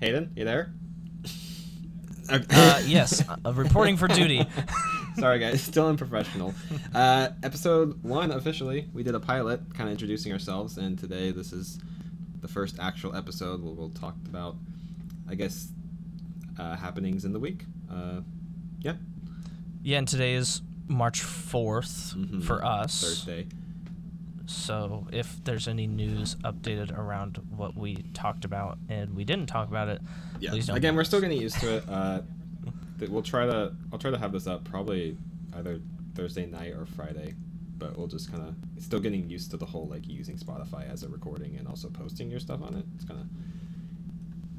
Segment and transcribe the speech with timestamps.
[0.00, 0.72] Hayden, you there?
[2.28, 4.44] Uh, yes, uh, reporting for duty.
[5.18, 6.54] Sorry, guys, still unprofessional.
[6.94, 8.88] Uh, episode one officially.
[8.92, 11.78] We did a pilot, kind of introducing ourselves, and today this is
[12.40, 14.56] the first actual episode where we'll talk about,
[15.28, 15.68] I guess,
[16.58, 17.64] uh, happenings in the week.
[17.90, 18.20] Uh,
[18.80, 18.94] yeah,
[19.82, 22.42] Yeah, and today is March 4th Mhm.
[22.42, 23.00] for us.
[23.02, 23.46] Thursday.
[24.46, 29.68] So if there's any news updated around what we talked about and we didn't talk
[29.68, 30.00] about it,
[30.40, 30.50] Yeah.
[30.50, 30.76] please don't.
[30.76, 31.84] Again, we're still getting used to it.
[31.88, 32.22] Uh,
[32.98, 33.72] th- we'll try to.
[33.92, 35.16] I'll try to have this up probably
[35.54, 35.80] either
[36.14, 37.34] Thursday night or Friday,
[37.78, 41.02] but we'll just kind of still getting used to the whole like using Spotify as
[41.02, 42.84] a recording and also posting your stuff on it.
[42.94, 43.26] It's kind of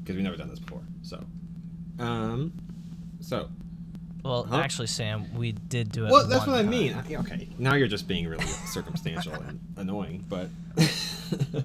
[0.02, 0.82] because we've never done this before.
[1.02, 1.24] So,
[1.98, 2.52] um,
[3.20, 3.48] so
[4.24, 4.56] Well, Huh?
[4.58, 6.10] actually, Sam, we did do it.
[6.10, 6.70] well, that's what I time.
[6.70, 6.94] mean.
[6.94, 10.48] I- Okay, now you're just being really circumstantial and annoying, but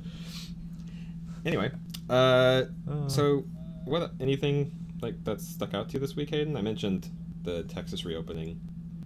[1.45, 1.71] anyway,
[2.09, 2.13] uh.
[2.13, 3.45] Uh, So,
[3.85, 4.71] what anything
[5.01, 6.55] like that stuck out to you this week, Hayden?
[6.55, 7.09] I mentioned
[7.43, 8.59] the Texas reopening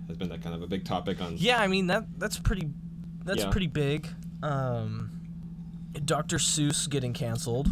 [0.07, 1.35] has been that kind of a big topic on.
[1.37, 2.69] yeah, I mean that that's pretty
[3.23, 3.49] that's Yeah.
[3.49, 4.07] pretty big.
[4.43, 5.11] Um,
[6.05, 6.37] Dr.
[6.37, 7.71] Seuss getting canceled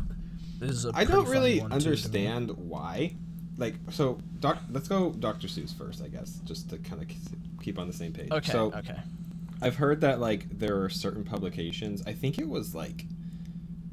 [0.62, 1.92] is a I don't really one, too, to me.
[1.92, 3.16] understand why.
[3.58, 5.48] Like, so, doc, let's go Dr.
[5.48, 7.08] Seuss first, I guess, just to kind of
[7.64, 8.32] keep on the same page.
[8.32, 8.52] Okay.
[8.52, 8.98] So, okay.
[9.62, 12.04] I've heard that like there are certain publications.
[12.06, 13.06] I think it was like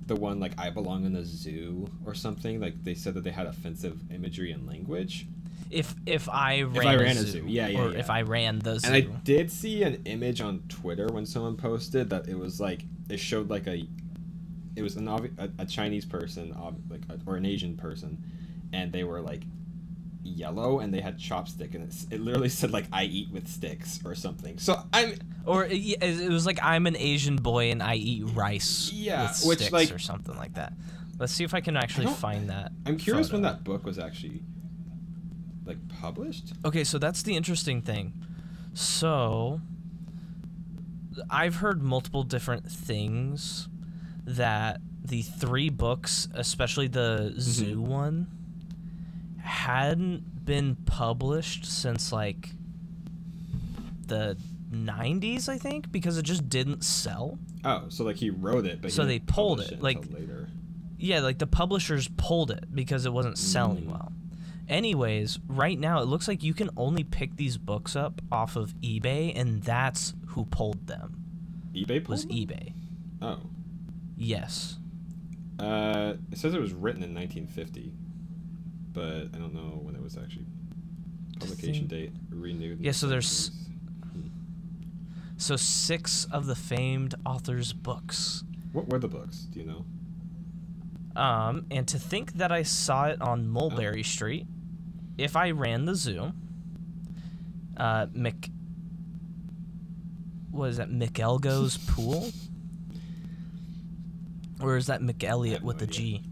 [0.07, 2.61] the one like I belong in the zoo or something.
[2.61, 5.27] Like they said that they had offensive imagery and language.
[5.71, 7.45] If if I ran, I a, ran a zoo, zoo.
[7.47, 7.99] Yeah, yeah, or yeah.
[7.99, 8.87] if I ran the zoo.
[8.87, 12.83] And I did see an image on Twitter when someone posted that it was like
[13.09, 13.87] it showed like a
[14.75, 18.23] it was an obvi- a, a Chinese person ob- like a, or an Asian person
[18.73, 19.43] and they were like
[20.25, 24.01] yellow and they had chopstick and it's, it literally said like I eat with sticks
[24.05, 24.59] or something.
[24.59, 25.15] So I'm
[25.47, 29.45] Or it, it was like I'm an Asian boy and I eat rice Yeah, with
[29.45, 30.73] which, sticks like- or something like that.
[31.19, 32.73] Let's see if I can actually don't- find that.
[32.87, 34.43] I'm curious when that book was actually
[35.65, 36.53] like published.
[36.65, 38.13] Okay, so that's the interesting thing.
[38.75, 39.61] So
[41.31, 43.69] I've heard multiple different things
[44.25, 47.41] that the three books, especially the mm-hmm.
[47.41, 48.29] zoo one,
[49.43, 52.51] hadn't been published since like
[54.07, 54.37] the
[54.73, 57.39] 90s, I think, because it just didn't sell.
[57.65, 60.49] Oh, so like he wrote it, but he So they pulled publish it, like- later.
[60.99, 63.91] Yeah, like the publishers pulled it because it wasn't selling Mm.
[63.91, 64.13] well.
[64.69, 68.73] Anyways, right now it looks like you can only pick these books up off of
[68.81, 71.19] eBay, and that's who pulled them.
[71.75, 72.49] eBay Was pulled it?
[72.49, 72.73] eBay?
[73.21, 73.39] Oh.
[74.17, 74.79] Yes.
[75.59, 77.93] Uh, it says it was written in 1950,
[78.93, 80.47] but I don't know when it was actually
[81.41, 82.81] publication date renewed.
[82.81, 84.31] Yeah, so there's- 70s.
[85.37, 88.45] So six of the famed author's books.
[88.73, 89.39] What were the books?
[89.53, 89.85] Do you know?
[91.21, 94.47] Um, and to think that I saw it on Mulberry Street,
[95.19, 96.33] if I ran the zoo,
[97.77, 98.51] uh, Mc,
[100.51, 102.31] what is that, McElgo's Pool?
[104.61, 106.19] Or is that McElliot with no the idea.
[106.19, 106.23] G?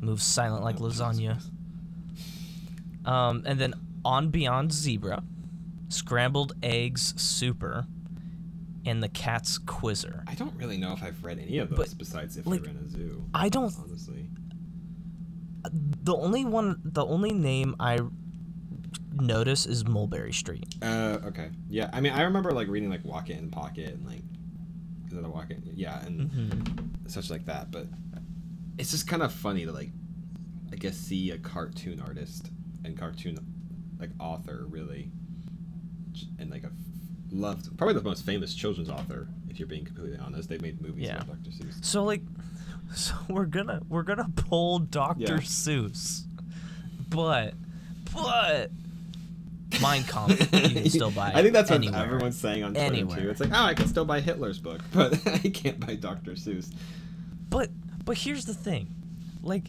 [0.00, 1.42] Moves silent like Oh, lasagna.
[3.04, 3.74] Um, and then
[4.04, 5.22] On Beyond Zebra,
[5.88, 7.86] Scrambled Eggs Super,
[8.86, 10.24] and The Cat's Quizzer.
[10.26, 12.70] I don't really know if I've read any of those But, besides if like, they're
[12.70, 13.24] in a zoo.
[13.34, 14.28] I don't Honestly,
[16.02, 17.98] the only one the only name I
[19.14, 20.64] notice is Mulberry Street.
[20.82, 21.90] uh, okay, yeah.
[21.92, 24.22] I mean, I remember like reading like Wocket and Pocket and like,
[25.06, 25.58] is it a Wocket?
[25.74, 27.06] Yeah, and Mm-hmm.
[27.08, 27.70] such like that.
[27.70, 27.86] But
[28.78, 29.90] it's just kind of funny to like,
[30.72, 32.50] I guess, see a cartoon artist
[32.84, 33.38] and cartoon
[33.98, 35.10] like author really,
[36.38, 36.70] and like a
[37.32, 39.28] loved probably the most famous children's author.
[39.48, 41.16] If you're being completely honest, they made movies Yeah.
[41.22, 41.50] about Dr.
[41.64, 41.84] Seuss.
[41.84, 42.22] So like
[42.94, 45.20] so we're gonna we're gonna pull Dr.
[45.20, 45.28] Yeah.
[45.38, 46.22] Seuss.
[47.08, 47.54] But
[48.14, 48.70] but
[49.80, 50.46] Mein Kampf you
[50.82, 52.04] can still buy I think that's what anywhere.
[52.04, 53.20] everyone's saying on Twitter Anywhere.
[53.20, 53.30] too.
[53.30, 56.32] It's like, oh, I can still buy Hitler's book, but I can't buy Dr.
[56.32, 56.72] Seuss.
[57.48, 57.70] But
[58.04, 58.88] but here's the thing.
[59.42, 59.64] Like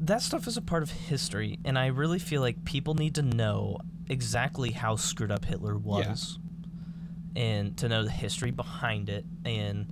[0.00, 3.22] that stuff is a part of history and I really feel like people need to
[3.22, 3.78] know
[4.08, 6.38] exactly how screwed up Hitler was.
[7.36, 9.86] And to know the history behind it and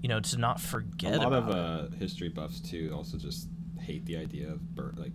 [0.00, 3.48] you know to not forget a lot of uh, history buffs too also just
[3.80, 5.12] hate the idea of bur- like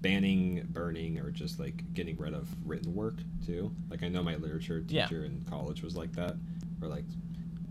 [0.00, 4.36] banning burning or just like getting rid of written work too like i know my
[4.36, 5.06] literature Yeah.
[5.06, 6.36] teacher in college was like that
[6.80, 7.04] or like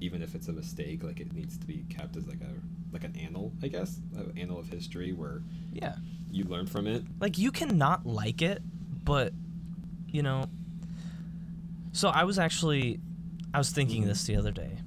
[0.02, 2.52] even if it's a mistake like it needs to be kept as like a
[2.94, 5.96] like an annal i guess an annal of history where Yeah.
[6.32, 8.62] you learn from it Like you cannot like it,
[9.06, 9.32] but
[10.10, 10.46] you know.
[11.94, 13.00] So I was actually
[13.54, 14.08] I was thinking Mhm.
[14.08, 14.78] this the other day.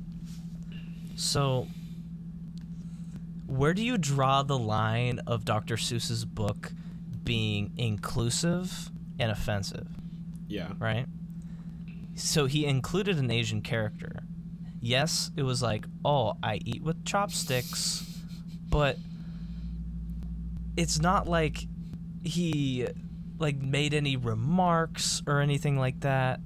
[1.16, 1.66] So
[3.46, 5.76] where do you draw the line of Dr.
[5.76, 6.72] Seuss's book
[7.24, 9.86] being inclusive and offensive?
[10.48, 10.72] Yeah.
[10.78, 11.06] Right?
[12.14, 14.24] So he included an Asian character.
[14.84, 18.04] Yes, it was like, oh, I eat with chopsticks,
[18.68, 18.98] but
[20.76, 21.66] it's not like
[22.22, 22.86] he
[23.38, 26.40] like made any remarks or anything like that.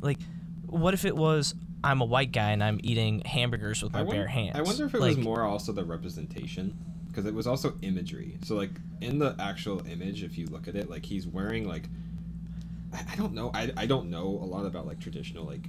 [0.00, 0.18] Like,
[0.64, 1.54] what if it was
[1.84, 4.56] I'm a white guy and I'm eating hamburgers with my I bare hands?
[4.56, 6.74] I wonder if it like, was more also the representation
[7.08, 8.38] because it was also imagery.
[8.44, 8.70] So like
[9.02, 11.84] in the actual image, if you look at it, like he's wearing like
[12.94, 15.68] I, I don't know I, I don't know a lot about like traditional like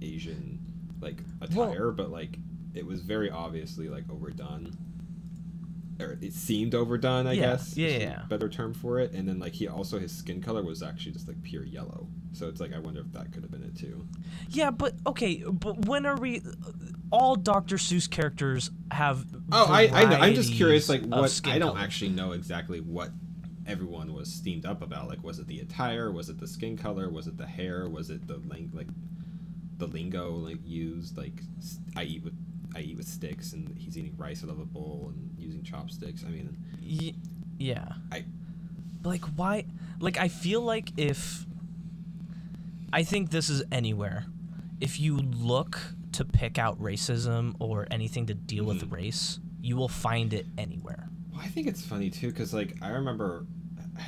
[0.00, 0.57] Asian
[1.00, 1.22] like
[1.54, 2.38] Well- attire, but like
[2.74, 4.76] it was very obviously like overdone.
[6.00, 7.76] Or it seemed overdone, I Yeah, guess.
[7.76, 8.22] yeah, yeah.
[8.28, 9.12] Better term for it.
[9.14, 12.06] And then like he also his skin color was actually just like pure yellow.
[12.32, 14.06] So it's like I wonder if that could have been it too.
[14.48, 16.42] Yeah, but okay, but when are we?
[17.10, 17.76] All Dr.
[17.78, 19.26] Seuss characters have.
[19.50, 20.16] Oh, I, I know.
[20.18, 21.80] I'm just curious, like, what I don't color.
[21.80, 23.10] actually know exactly what
[23.66, 25.08] everyone was steamed up about.
[25.08, 26.12] Like, was it the attire?
[26.12, 27.08] Was it the skin color?
[27.10, 27.88] Was it the hair?
[27.88, 28.74] Was it the length?
[28.74, 28.88] like
[29.78, 31.16] the lingo like used?
[31.16, 31.42] Like,
[31.96, 32.34] i eat with
[32.74, 36.22] I eat with sticks, and he's eating rice out of a bowl and using chopsticks.
[36.26, 37.14] I mean, Y-
[37.58, 37.92] yeah.
[38.12, 38.24] I-
[39.04, 39.64] Like why?
[40.00, 41.46] Like I feel like if.
[42.92, 44.26] I think this is anywhere.
[44.80, 45.80] If you look
[46.12, 48.92] to pick out racism or anything to deal with Mhm.
[48.92, 51.08] race, you will find it anywhere.
[51.32, 53.46] well, I think it's funny too, because like I remember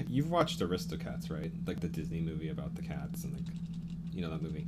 [0.09, 1.53] you've watched Aristocats, right?
[1.67, 3.45] Like the Disney movie about the cats and like
[4.13, 4.67] you know that movie.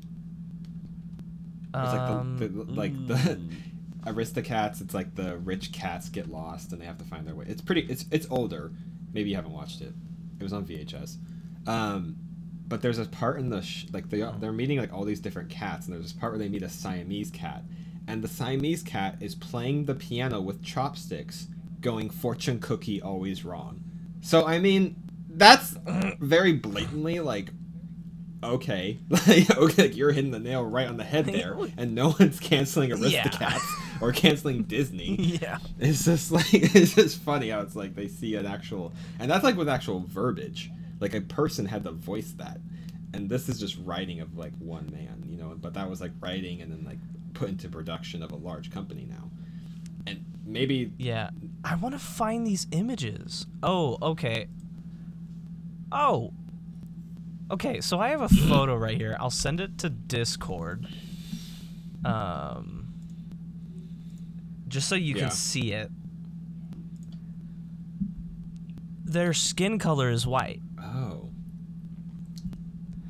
[1.74, 3.52] It's like the- Um, the- like the- mm,
[4.06, 7.44] Aristocats, it's like the rich cats get lost and they have to find their way.
[7.48, 7.82] It's pretty.
[7.82, 8.72] It's it's older.
[9.14, 9.92] Maybe you haven't watched it.
[10.40, 11.16] It was on VHS.
[11.66, 12.16] Um,
[12.66, 15.50] but there's a part in the sh- like they they're meeting like all these different
[15.50, 17.62] cats and there's this part where they meet a Siamese cat
[18.08, 21.46] and the Siamese cat is playing the piano with chopsticks,
[21.80, 23.84] going fortune cookie always wrong.
[24.20, 24.96] So I mean
[25.28, 25.76] that's
[26.20, 27.50] very blatantly like
[28.42, 32.14] okay like okay like you're hitting the nail right on the head there and no
[32.18, 32.96] one's canceling Yeah.
[33.22, 33.62] aristocats
[34.00, 35.58] or canceling disney yeah.
[35.78, 39.44] it's just like it's just funny how it's like they see an actual and that's
[39.44, 42.58] like with actual verbiage like a person had to voice that
[43.14, 46.12] and this is just writing of like one man you know but that was like
[46.20, 46.98] writing and then like
[47.34, 49.30] put into production of a large company now
[50.06, 51.30] and maybe Yeah.
[51.64, 53.46] I want to find these images.
[53.62, 54.48] Oh, okay.
[55.92, 56.32] Oh.
[57.52, 59.16] Okay, so I have a photo right here.
[59.20, 60.86] I'll send it to Discord.
[62.04, 62.78] Um
[64.68, 65.22] just so you Yeah.
[65.24, 65.90] can see it.
[69.04, 70.62] Their skin color is white.
[70.80, 71.28] oh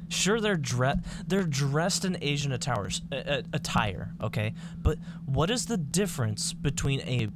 [0.08, 4.52] Sure, they're dre- they're dressed in Asian attires, uh, attire, okay?
[4.82, 7.28] But what is the difference between a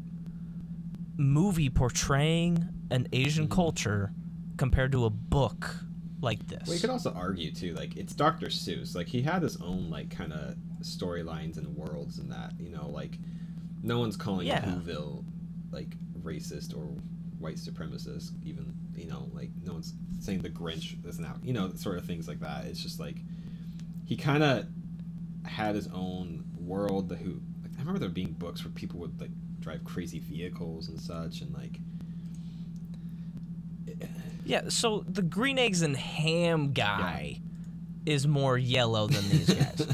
[1.17, 3.51] movie portraying an Asian Mhm.
[3.53, 4.13] culture
[4.59, 5.86] compared to a book
[6.21, 6.63] like this?
[6.67, 8.47] Well, you could also argue too, like it's Dr.
[8.47, 8.95] Seuss.
[8.95, 12.53] Like he had his own like kind of storylines and worlds and that.
[12.59, 13.19] You know, like
[13.83, 14.61] no one's calling Yeah.
[14.63, 15.25] Whoville
[15.71, 16.85] like racist or
[17.39, 18.31] white supremacist.
[18.45, 21.37] Even you know, like no one's saying the Grinch is now.
[21.43, 22.65] You know, sort of things like that.
[22.65, 23.17] It's just like
[24.07, 24.67] he kind of
[25.45, 27.09] had his own world.
[27.09, 29.31] The who like, I remember there being books where people would like
[29.61, 31.79] drive crazy vehicles and such, and like.
[34.45, 37.41] Yeah, so the green eggs and ham guy
[38.05, 39.87] is more yellow than these guys.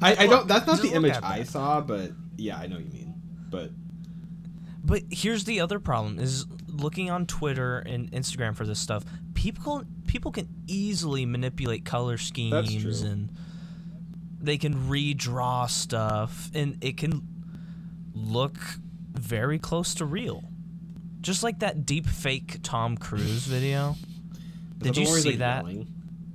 [0.00, 0.46] I, I don't.
[0.46, 3.14] That's not Just the image I saw, but yeah, I know what you mean.
[3.48, 3.70] But
[4.84, 9.04] But here's the other problem: is looking on Twitter and Instagram for this stuff.
[9.34, 13.10] People people can easily manipulate color schemes true.
[13.10, 13.30] and
[14.40, 17.26] they can redraw stuff, and it can
[18.12, 18.56] look
[19.12, 20.44] very close to real.
[21.22, 23.96] Just like that deep fake Tom Cruise video.
[24.78, 25.64] Did you one where he's, see like, that?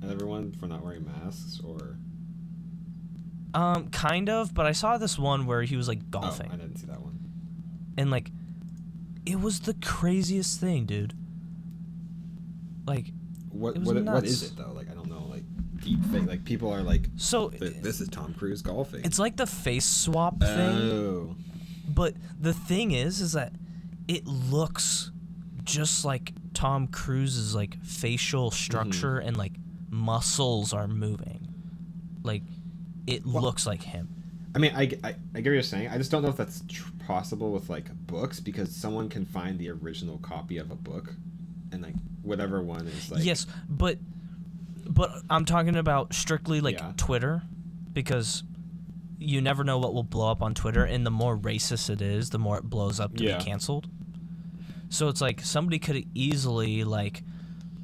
[0.02, 1.98] At everyone for not wearing masks, or
[3.54, 6.46] Um, kind of, but I saw this one where he was like golfing.
[6.46, 6.52] oh, golfing.
[6.52, 7.18] I didn't see that one.
[7.96, 8.30] and like
[9.26, 11.12] it was the craziest thing, dude.
[12.86, 13.12] Like
[13.50, 14.28] What what nuts.
[14.30, 14.72] is it though?
[14.74, 15.26] Like I don't know.
[15.28, 15.42] Like
[15.82, 16.26] deep fake.
[16.26, 19.04] Like people are like, so this is Tom Cruise golfing.
[19.04, 20.50] it's like the face swap thing.
[20.50, 21.36] oh,
[21.86, 23.52] But the thing is, is that
[24.08, 25.10] it looks
[25.64, 28.56] just like Tom Cruise's like facial mm-hmm.
[28.56, 29.52] structure and like
[29.90, 31.46] muscles are moving.
[32.22, 32.42] Like
[33.06, 34.08] it Well- looks like him.
[34.54, 35.88] I mean, I I get what you're saying.
[35.88, 39.58] I just don't know if that's tr- possible with like books because someone can find
[39.58, 41.14] the original copy of a book,
[41.70, 43.24] and like whatever one is like.
[43.24, 43.98] yes, but
[44.88, 46.92] but I'm talking about strictly like Yeah.
[46.96, 47.42] Twitter
[47.92, 48.42] because
[49.18, 52.30] you never know what will blow up on Twitter, and the more racist it is,
[52.30, 53.38] the more it blows up to Yeah.
[53.38, 53.86] be canceled.
[54.88, 57.22] So it's like somebody could easily like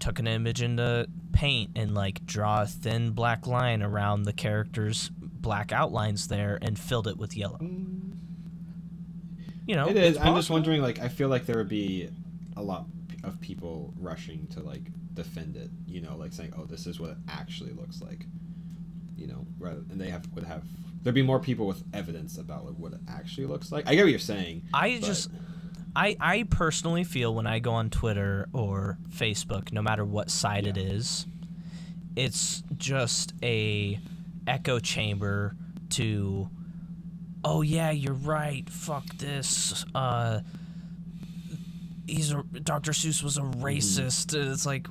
[0.01, 5.11] took an image into paint and like draw a thin black line around the character's
[5.11, 7.59] black outlines there and filled it with yellow.
[9.67, 10.17] You know, it is.
[10.17, 12.09] it's I'm just wondering, like, I feel like there would be
[12.57, 12.87] a lot
[13.23, 14.83] of people rushing to like
[15.15, 15.71] defend it.
[15.87, 18.27] You know, like saying, "Oh, this is what it actually looks like."
[19.17, 20.65] You know, rather and they have would have
[21.03, 23.87] there'd be more people with evidence about like what it actually looks like.
[23.87, 24.63] I get what you're saying.
[24.75, 25.31] I but- just
[25.97, 30.67] I I personally feel when I go on Twitter or Facebook, no matter what side
[30.67, 30.83] it Yeah.
[30.85, 31.27] is,
[32.17, 34.01] it's just a
[34.47, 35.57] echo chamber
[35.91, 36.49] to
[37.45, 38.69] oh yeah, you're right.
[38.69, 39.85] Fuck this.
[39.95, 40.41] Uh
[42.07, 42.93] he's a Dr.
[42.93, 43.63] Seuss was a Mm-hmm.
[43.63, 44.35] racist.
[44.39, 44.87] And It's like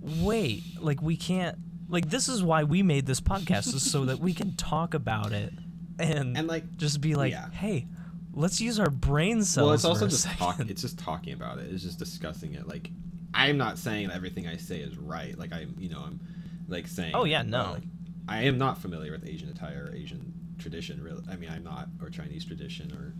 [0.00, 1.58] wait, like we can't
[1.88, 5.32] like this is why we made this podcast is so that we can talk about
[5.32, 5.52] it
[5.98, 7.50] and and like just be like, Yeah.
[7.50, 7.86] hey,
[8.34, 9.66] let's use our brain cells.
[9.66, 10.60] well, it's also just talk.
[10.60, 11.66] It's just talking about it.
[11.72, 12.66] It's just discussing it.
[12.66, 12.90] Like,
[13.34, 15.36] I'm not saying everything I say is right.
[15.38, 16.20] Like, I'm, you know, I'm
[16.68, 17.12] like saying.
[17.14, 17.72] Oh, yeah, no.
[17.74, 17.82] like,
[18.28, 21.02] I am not familiar with Asian attire or Asian tradition.
[21.02, 23.14] Really, I mean, I'm not, or Chinese tradition, or.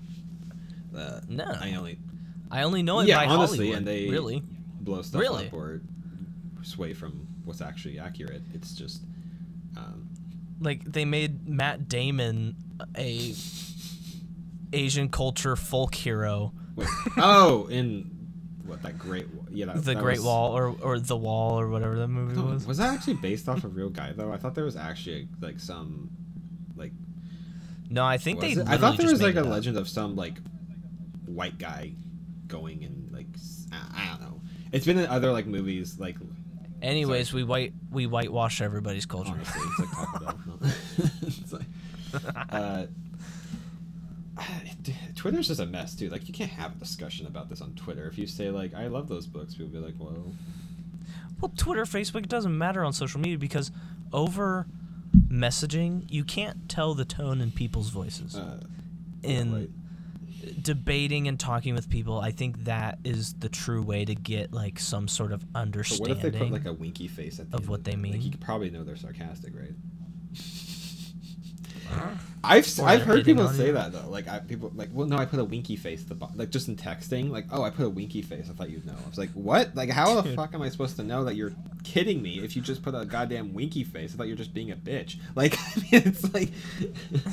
[0.99, 1.45] Uh, No.
[1.61, 1.99] I only
[2.51, 3.79] I only know it yeah, by honestly, Hollywood.
[3.79, 4.43] and they really.
[4.81, 5.47] blow stuff Really?
[5.47, 5.81] up or
[6.63, 8.43] sway from what's actually accurate.
[8.55, 9.03] It's just.
[9.77, 10.09] Um,
[10.61, 12.55] Like they made Matt Damon
[12.97, 13.33] a
[14.73, 16.89] Asian culture folk hero, wait,
[17.19, 18.11] oh, in
[18.65, 21.69] what that great yeah that, the that Great was- Wall or or the Wall or
[21.69, 22.67] whatever that movie was.
[22.67, 24.33] was that actually based off a real guy though?
[24.33, 26.11] I thought there was actually like some
[26.77, 26.93] like
[27.91, 28.53] No, I think they.
[28.67, 29.47] I thought there was like a up.
[29.47, 30.39] legend of some like
[31.27, 31.93] white guy
[32.47, 33.27] going and like
[33.95, 34.41] I don't know.
[34.73, 36.17] It's been in other like movies like
[36.81, 39.33] Anyways, we white we whitewash everybody's culture.
[39.33, 40.39] honestly it's like Taco Bell.
[41.23, 41.67] It's like
[42.51, 42.87] uh,
[45.17, 46.13] Twitter's just a mess, dude.
[46.13, 48.07] Like you can't have a discussion about this on Twitter.
[48.07, 50.35] If you say like I love those books, people will be like, "Well,
[51.41, 53.71] Well, Twitter, Facebook it doesn't matter on social media because
[54.13, 54.67] over
[55.29, 58.37] messaging, you can't tell the tone in people's voices.
[58.37, 58.61] uh,
[59.23, 60.63] in right.
[60.63, 64.79] debating and talking with people, I think that is the true way to get like
[64.79, 66.17] some sort of But what understanding.
[66.17, 67.95] if they put like a winky face at the of what they it?
[67.97, 68.23] Like, mean?
[68.23, 69.75] you could probably know they're sarcastic, right?
[72.45, 73.73] I've Or I've heard people say you.
[73.75, 74.09] that though.
[74.09, 76.67] Like I people like, well, no, I put a winky face at the like just
[76.69, 77.31] in texting.
[77.31, 78.49] Like, oh, I put a winky face.
[78.51, 78.95] I thought you'd know.
[79.05, 79.75] I was like, what?
[79.77, 81.53] Like, how the fuck am I supposed to know that you're
[81.85, 84.13] kidding me if you just put a goddamn winky face?
[84.13, 85.17] I thought you're just being a bitch.
[85.37, 86.51] Like, I mean, it's like,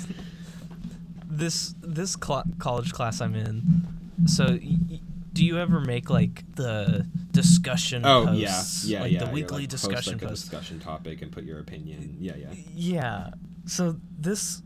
[1.30, 3.88] this this cl- college class I'm in.
[4.26, 5.00] So, y- y-
[5.34, 8.06] do you ever make like the discussion?
[8.06, 9.24] oh posts, yeah, yeah, like yeah.
[9.26, 10.42] the weekly like, post, discussion like, a post.
[10.44, 12.18] discussion topic and put your opinion.
[12.20, 12.54] Yeah, yeah.
[12.76, 13.30] Yeah.
[13.70, 14.62] So this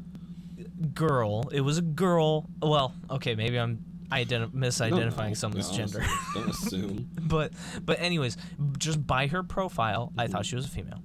[0.93, 2.50] girl, it was a girl.
[2.62, 6.05] Well, okay, maybe I'm identi- misidentifying No, someone's no, gender.
[6.33, 7.10] Don't assume.
[7.22, 7.51] but
[7.83, 8.38] but anyways,
[8.77, 11.01] just by her profile, I thought she was a female.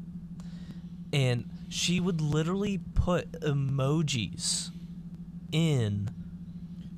[1.12, 4.70] And she would literally put emojis
[5.52, 6.10] in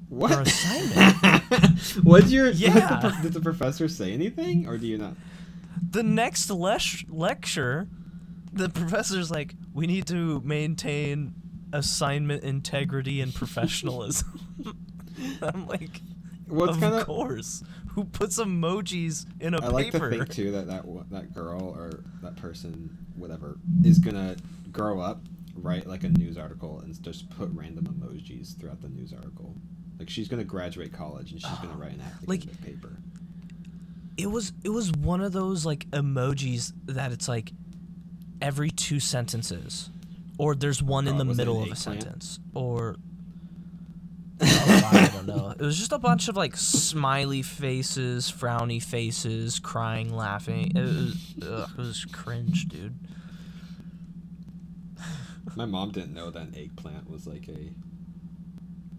[0.09, 0.33] What?
[0.33, 1.79] Her assignment.
[2.03, 2.51] What's your?
[2.51, 2.77] Yeah.
[2.77, 3.01] Yeah.
[3.01, 5.15] the, did the professor say anything, or do you not?
[5.93, 7.89] the next les- lecture.
[8.53, 11.35] The professor's like, "We need to maintain
[11.73, 14.41] assignment integrity and professionalism."
[15.43, 16.01] I'm like,
[16.51, 17.07] it's of kind of.
[17.07, 17.63] course.
[17.95, 20.11] Who puts emojis in a I like paper?
[20.11, 24.37] to think too that that that girl or that person, whatever, is gonna
[24.71, 25.23] grow up,
[25.57, 29.55] write like a news article, and just put random emojis throughout the news article.
[29.99, 32.97] Like she's gonna graduate college and she's gonna write an Like- academic paper.
[34.17, 37.53] it was it was one of those like emojis that it's like
[38.41, 39.91] every two sentences
[40.39, 42.97] or there's one in oh, the middle of a sentence or
[44.43, 45.51] Oh, I don't know.
[45.51, 50.73] It was just a bunch of like smiley faces, frowny faces, crying, laughing.
[50.75, 52.99] It was, ugh, it was cringe, dude.
[55.57, 57.71] My mom didn't know that an eggplant was like a.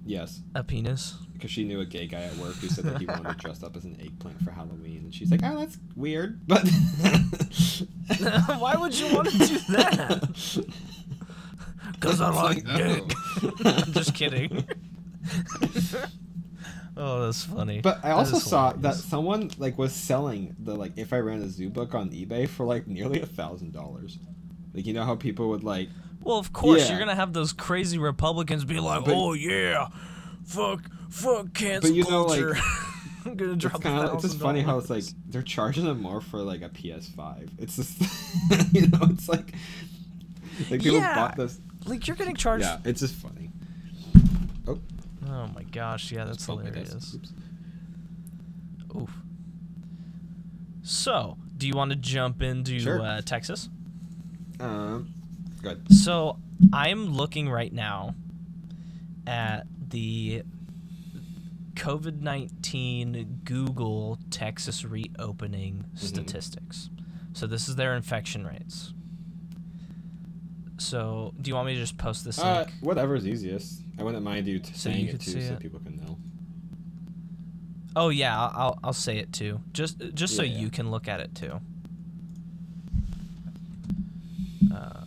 [0.05, 1.15] Yes, A penis.
[1.34, 3.62] because she knew a gay guy at work who said that he wanted to dress
[3.63, 6.67] up as an eggplant for Halloween, and she's like, "Oh, that's weird," but.
[8.60, 10.65] Why would you want to do that?
[11.93, 13.13] Because I like It's like, dick.
[13.65, 13.84] oh.
[13.86, 14.67] I'm just kidding.
[16.98, 17.81] oh, that's funny.
[17.81, 21.41] But I also is saw that someone like was selling the like if I ran
[21.41, 24.17] a zoo book on eBay for like nearly a thousand dollars.
[24.74, 25.89] Like you know how people would like
[26.23, 26.89] Well, of course, Yeah.
[26.91, 29.87] you're gonna have those crazy Republicans be like, But- "Oh yeah,
[30.45, 32.59] fuck, fuck cancel But you know, like, culture."
[33.25, 33.81] I'm gonna it's drop.
[33.81, 36.69] kind of it's just funny how it's like they're charging them more for like a
[36.69, 37.49] PS5.
[37.59, 37.99] It's just
[38.73, 39.53] you know it's like
[40.69, 41.15] like people Yeah.
[41.15, 42.63] bought this Like you're getting charged.
[42.65, 43.51] Yeah, it's just funny.
[44.67, 44.79] Oh,
[45.27, 46.91] Oh my gosh, yeah, that's just bumped my desk.
[46.91, 47.17] hilarious.
[48.95, 49.13] Oof.
[50.83, 53.01] So, do you want to jump into Sure.
[53.01, 53.69] uh, Texas?
[54.59, 55.13] Um,
[55.62, 55.91] good.
[55.94, 56.38] So,
[56.74, 58.15] I'm looking right now
[59.27, 60.44] at the
[61.75, 66.89] COVID 19 Google Texas reopening statistics.
[67.34, 68.94] So, this is their infection rates.
[70.77, 72.74] So, do you want me to just post this Uh, link?
[72.82, 73.82] whatever's easiest.
[74.00, 75.60] I wouldn't mind you t- So saying you it too, so it?
[75.60, 76.18] people can know.
[77.96, 79.60] Oh yeah, I'll I'll, I'll say it too.
[79.74, 80.60] Just just so Yeah, yeah.
[80.62, 81.60] you can look at it too.
[84.74, 85.00] Um,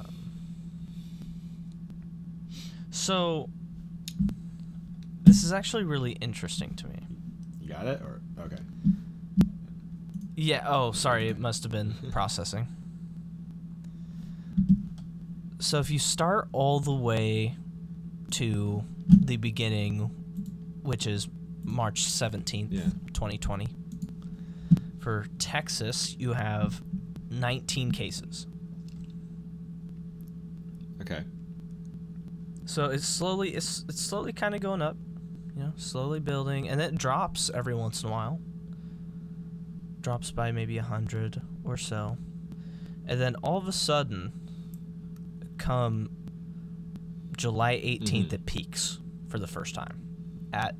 [3.05, 3.51] so
[5.25, 7.01] this is actually really interesting to me.
[7.61, 8.57] You got it, or okay?
[10.37, 10.65] Yeah.
[10.67, 11.29] Oh, sorry.
[11.29, 12.67] It must have been processing.
[15.59, 17.57] So if you start all the way
[18.33, 20.11] to the beginning,
[20.83, 21.29] which is
[21.63, 22.83] March 17th, Yeah.
[23.13, 23.69] 2020,
[24.99, 26.83] for Texas, you have
[27.31, 28.47] 19 cases.
[31.01, 31.23] Okay.
[32.67, 34.97] So it's slowly it's it's slowly kind of going up,
[35.55, 38.41] you know, slowly building, and it drops every once in a while.
[40.01, 42.17] Drops by maybe a hundred or so,
[43.07, 44.33] and then all of a sudden,
[45.59, 46.11] come
[47.37, 48.33] July 18th, Mhm.
[48.33, 49.99] it peaks for the first time
[50.53, 50.75] at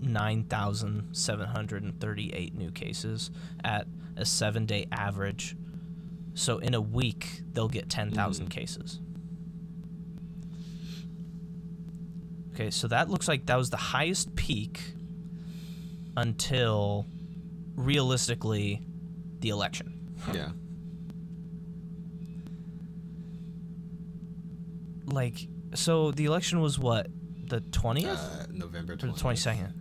[0.00, 3.30] 9,738 new cases
[3.62, 5.56] at a seven day average.
[6.34, 8.50] So in a week, they'll get 10,000 Mhm.
[8.50, 9.00] cases.
[12.54, 14.80] Okay, so that looks like that was the highest peak
[16.16, 17.06] until
[17.76, 18.82] realistically
[19.40, 20.14] the election.
[20.32, 20.50] Yeah.
[25.06, 27.08] Like, so the election was what?
[27.48, 28.06] The 20th?
[28.06, 29.72] Uh, November or the 22nd?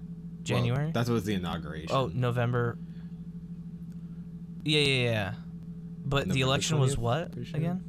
[0.43, 0.85] January?
[0.85, 1.89] Well, that was the inauguration.
[1.91, 2.77] Oh, November.
[4.63, 5.33] Yeah, yeah, yeah.
[6.05, 7.57] But the November election was what sure.
[7.57, 7.83] again?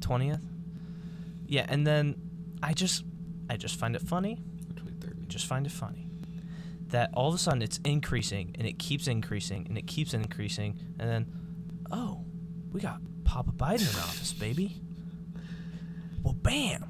[0.00, 0.40] Twentieth.
[1.46, 2.16] Yeah, and then
[2.62, 3.04] I just,
[3.48, 4.38] I just find it funny.
[4.74, 5.28] 23rd.
[5.28, 6.08] Just find it funny
[6.88, 10.78] that all of a sudden it's increasing and it keeps increasing and it keeps increasing
[10.98, 11.26] and then,
[11.90, 12.24] oh,
[12.72, 14.80] we got Papa Biden in office, baby.
[16.22, 16.88] Well, bam,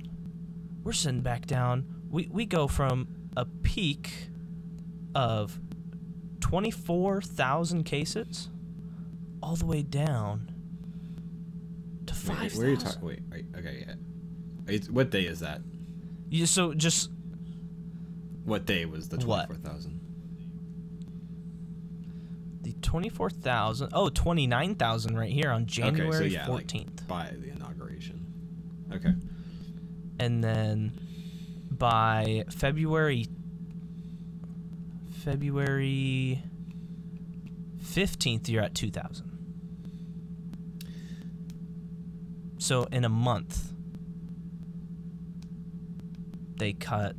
[0.82, 1.86] we're sitting back down.
[2.10, 4.28] We we go from a peak
[5.14, 5.58] of
[6.40, 8.48] twenty four thousand cases
[9.42, 10.52] all the way down
[12.06, 13.02] to Wait, five where are you talking?
[13.02, 13.46] Wait, wait.
[13.56, 13.86] Okay,
[14.68, 14.78] yeah.
[14.90, 15.60] What day is that?
[16.34, 17.10] Yeah, so just
[18.44, 19.46] What day was the What?
[19.46, 20.00] 24,000?
[22.62, 23.90] the 24,000.
[23.92, 27.06] Oh, 29,000 right here on January yeah, like- 14th.
[27.06, 28.26] By the inauguration.
[28.92, 29.12] Okay.
[30.18, 30.92] and then
[31.70, 33.26] by February
[35.24, 36.42] February
[37.82, 39.30] 15th you're at 2,000.
[42.58, 43.73] So in a month
[46.56, 47.16] they cut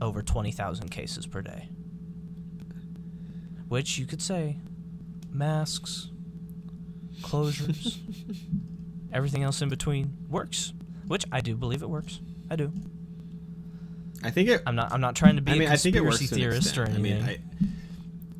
[0.00, 1.68] over 20,000 cases per day.
[3.68, 4.56] Which you could say
[5.30, 6.08] masks,
[7.20, 7.98] closures,
[9.12, 10.72] everything else in between works,
[11.06, 12.20] which I do believe it works.
[12.50, 12.72] I do.
[14.22, 14.62] I think it.
[14.66, 14.92] I'm not.
[14.92, 17.22] I'm not trying to be I mean, a I think it conspiracy theorist or anything.
[17.22, 17.40] I mean,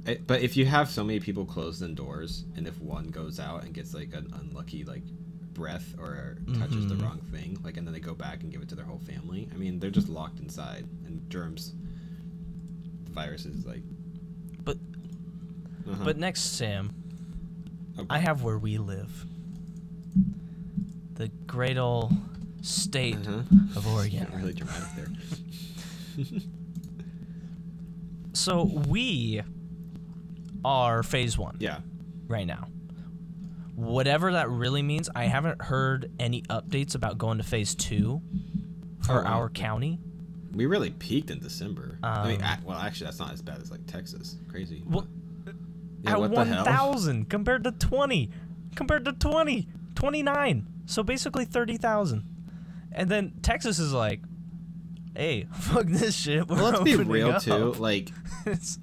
[0.06, 3.38] I, I, but if you have so many people closed indoors, and if one goes
[3.38, 5.04] out and gets like an unlucky like
[5.54, 7.02] breath or touches the Mhm.
[7.02, 9.48] wrong thing, like, and then they go back and give it to their whole family.
[9.52, 11.74] I mean, they're just locked inside, and germs,
[13.10, 13.82] viruses, like.
[14.64, 14.78] But-
[15.88, 16.04] Uh-huh.
[16.04, 16.90] but next, Sam,
[17.98, 18.06] Okay.
[18.08, 19.26] I have where we live.
[21.14, 22.12] The great old
[22.62, 23.42] state Uh-huh.
[23.76, 24.26] of Oregon.
[24.34, 25.12] Really dramatic there.
[28.32, 29.42] So we
[30.64, 31.80] are phase one yeah.
[32.28, 32.68] right now.
[33.80, 38.20] Whatever that really means, I haven't heard any updates about going to phase two
[39.00, 39.40] for Oh, wow.
[39.40, 39.98] our county.
[40.52, 41.98] We really peaked in December.
[42.02, 44.36] I mean, Um, well, actually, that's not as bad as like Texas.
[44.48, 44.82] Crazy.
[44.86, 45.06] Well,
[46.02, 48.30] yeah, at what 1,000 compared to 20,
[48.74, 50.66] compared to 20, 29.
[50.86, 52.24] So basically 30,000.
[52.92, 54.20] And then Texas is like,
[55.16, 56.48] hey, fuck this shit.
[56.48, 57.72] We're Well, let's be real up." too.
[57.74, 58.10] Like
[58.46, 58.78] It's-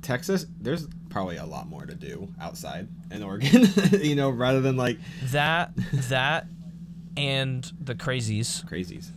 [0.00, 3.68] Texas, there's probably a lot more to do outside in Oregon.
[4.02, 5.70] you know, rather than like that,
[6.10, 6.46] that,
[7.16, 8.64] and the crazies.
[8.68, 9.10] crazies.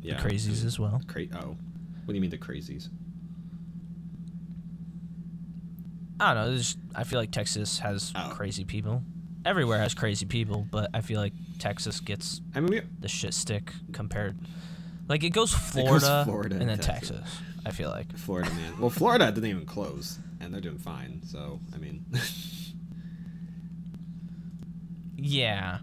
[0.00, 1.02] Yeah, The crazies as well.
[1.06, 1.56] Cra- oh,
[2.04, 2.88] what do you mean the crazies?
[6.18, 6.56] I don't know.
[6.56, 8.30] Just, I feel like Texas has Oh.
[8.34, 9.02] crazy people.
[9.44, 13.34] Everywhere has crazy people, but I feel like Texas gets I mean, we, the shit
[13.34, 14.38] stick compared.
[15.08, 17.18] Like it goes goes Florida, Florida and and then Texas.
[17.20, 17.38] Texas.
[17.66, 18.16] I feel like.
[18.16, 18.78] Florida, man.
[18.78, 21.22] Well, Florida didn't even close, and they're doing fine.
[21.24, 22.06] So, I mean,
[25.22, 25.78] Yeah.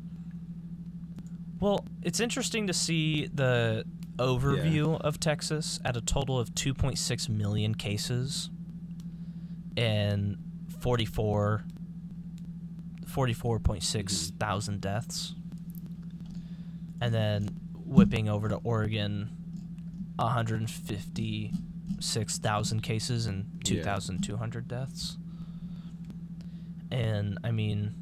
[1.59, 3.85] Well, it's interesting to see the
[4.17, 8.49] overview of Texas at a total of 2.6 million cases
[9.75, 10.37] and
[10.79, 11.63] 44
[13.05, 14.37] 44.6 hmm.
[14.37, 15.35] thousand deaths.
[16.99, 17.49] And then
[17.85, 19.29] whipping over to Oregon
[21.88, 23.82] 156,000 cases and Yeah.
[23.84, 25.17] 2,200 deaths.
[26.91, 27.93] And I mean,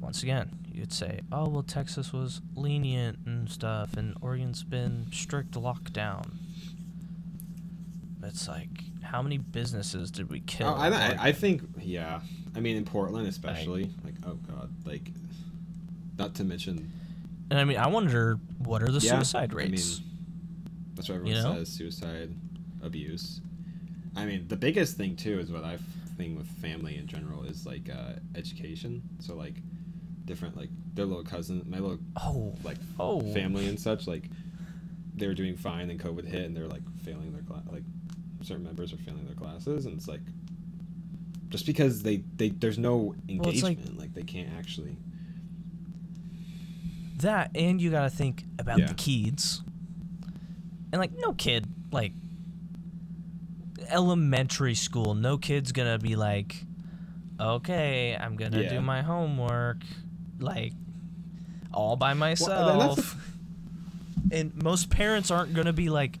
[0.00, 5.52] once again, you'd say, oh, well, Texas was lenient and stuff, and Oregon's been strict
[5.52, 6.30] lockdown.
[8.22, 8.68] It's like,
[9.02, 10.68] how many businesses did we kill?
[10.68, 12.20] Oh, I, I, I think, yeah.
[12.54, 15.10] I mean, in Portland, especially, like, oh god, like,
[16.18, 16.92] not to mention,
[17.50, 19.98] and I mean, I wonder what are the Yeah, suicide I rates?
[20.00, 20.08] mean,
[20.94, 21.54] that's what everyone You know?
[21.56, 22.30] says: suicide,
[22.82, 23.40] abuse.
[24.16, 25.78] I mean, the biggest thing too is what I
[26.16, 29.02] think with family in general is like uh, education.
[29.20, 29.54] So like,
[30.24, 34.24] different like their little cousin, my little oh, like oh, family and such like
[35.14, 37.82] they were doing fine and covid hit and they're like failing their class like
[38.40, 40.22] certain members are failing their classes and it's like
[41.50, 44.96] just because they, they there's no Well, like- engagement like, they can't actually
[47.22, 48.86] that, and you gotta think about Yeah.
[48.86, 49.62] the kids.
[50.92, 52.12] And like, no kid, like,
[53.88, 56.56] elementary school, no kid's gonna be like,
[57.40, 58.68] okay, I'm gonna Yeah.
[58.70, 59.78] do my homework,
[60.38, 60.72] like,
[61.72, 63.16] all by Well, myself.
[64.30, 66.18] and the and most parents aren't gonna be like,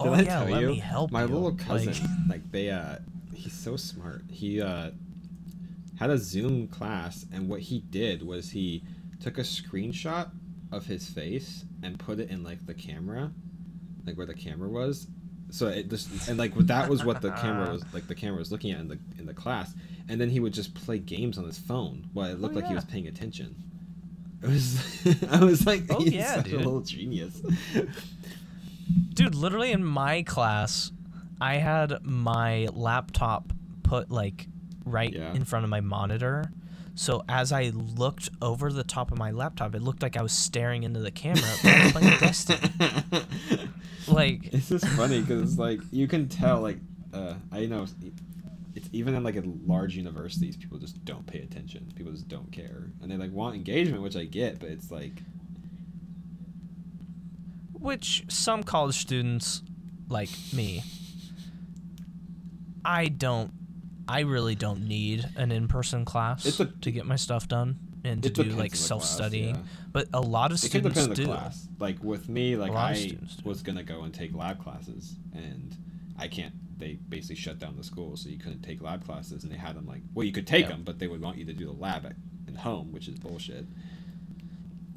[0.00, 0.68] oh yeah, let you?
[0.68, 1.28] me help my you.
[1.28, 1.94] little Like- cousin
[2.28, 2.96] like, they uh
[3.34, 4.90] he's so smart he uh
[5.98, 8.82] had a zoom class and what he did was he
[9.20, 10.30] took a screenshot
[10.72, 13.30] of his face and put it in like the camera
[14.06, 15.06] like where the camera was
[15.50, 18.52] so it just and like that was what the camera was like the camera was
[18.52, 19.72] looking at in the in the class
[20.08, 22.66] and then he would just play games on his phone while it looked oh, like
[22.66, 23.54] he Oh, was paying attention
[24.42, 26.54] it was i was like Oh, he's yeah, such dude.
[26.54, 27.40] a little genius
[29.14, 30.92] Dude, literally in my class,
[31.40, 34.46] I had my laptop put like
[34.84, 35.34] right Yeah.
[35.34, 36.50] in front of my monitor.
[36.98, 40.32] So as I looked over the top of my laptop, it looked like I was
[40.32, 42.70] staring into the camera, but I was playing Destiny.
[44.08, 46.78] Like, it's just funny because like you can tell like
[47.12, 47.84] uh, I know
[48.74, 52.50] it's even in like in large universities people just don't pay attention people just don't
[52.50, 55.12] care and they like want engagement which I get but it's like
[57.78, 59.62] which some college students,
[60.08, 60.82] like me,
[62.84, 63.52] I don't,
[64.08, 68.30] I really don't need an in-person class a- to get my stuff done and to
[68.30, 69.56] do like the class, yeah.
[69.92, 71.26] But a lot of it students depend on the do.
[71.26, 75.76] class like with me like I was gonna go and take lab classes and
[76.18, 79.52] I can't they basically shut down the school so you couldn't take lab classes and
[79.52, 80.68] they had them like well you could take Yeah.
[80.72, 82.12] them but they would want you to do the lab at,
[82.46, 83.66] at home which is bullshit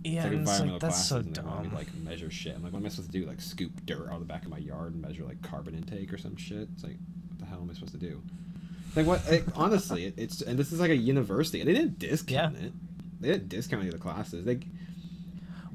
[0.03, 2.29] Yeah, it's like environmental like that's classes so and they want me to like measure
[2.29, 2.55] shit.
[2.55, 3.25] I'm like, what am I supposed to do?
[3.25, 6.11] Like scoop dirt out of the back of my yard and measure like carbon intake
[6.13, 6.69] or some shit?
[6.73, 6.97] It's like,
[7.29, 8.21] what the hell am I supposed to do?
[8.95, 9.29] Like what?
[9.29, 12.73] Like, honestly, it, it's and this is like a university, and they didn't discount it.
[13.19, 14.45] They didn't discount any of the classes.
[14.45, 14.59] They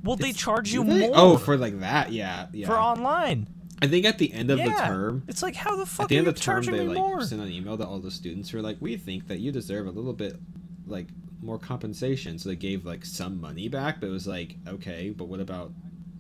[0.02, 1.08] Well, they charge you they?
[1.08, 1.12] more.
[1.14, 2.66] Oh, for like that, yeah, yeah.
[2.66, 3.48] for online.
[3.80, 4.68] I think at the end of yeah.
[4.68, 6.96] the term, It's like how the fuck at the end of the term, they like
[6.96, 7.20] more?
[7.22, 9.86] sent an email to all the students who are like, we think that you deserve
[9.86, 10.38] a little bit,
[10.86, 11.08] like
[11.42, 12.38] more compensation.
[12.38, 15.72] So they gave like some money back, but it was like, okay, but what about?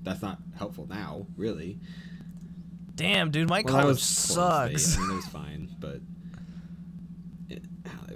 [0.02, 1.80] That's not helpful now, really.
[2.94, 4.96] Damn, dude, my Well, college sucks.
[4.96, 6.00] I mean, it was fine, but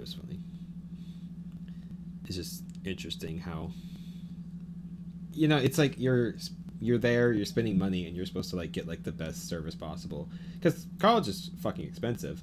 [0.01, 0.39] it was funny.
[2.25, 3.71] It's just interesting how
[5.31, 6.33] you know it's like you're
[6.79, 9.75] you're there, you're spending money, and you're supposed to like get like the best service
[9.75, 12.41] possible because college is fucking expensive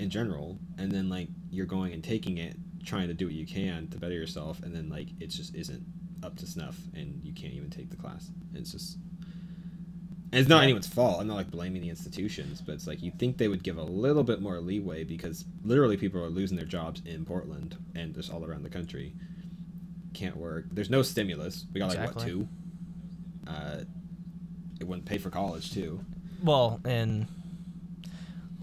[0.00, 3.46] in general, and then like you're going and taking it, trying to do what you
[3.46, 5.84] can to better yourself, and then like it just isn't
[6.24, 8.30] up to snuff, and you can't even take the class.
[8.54, 8.98] It's just
[10.36, 11.20] and it's not anyone's fault.
[11.20, 13.82] I'm not like blaming the institutions, but it's like you think they would give a
[13.82, 18.32] little bit more leeway because literally people are losing their jobs in Portland and just
[18.32, 19.14] all around the country.
[20.14, 20.64] Can't work.
[20.72, 21.64] There's no stimulus.
[21.72, 22.46] We got like what two?
[23.46, 23.80] Uh,
[24.80, 26.00] it wouldn't pay for college too.
[26.42, 27.26] Well, and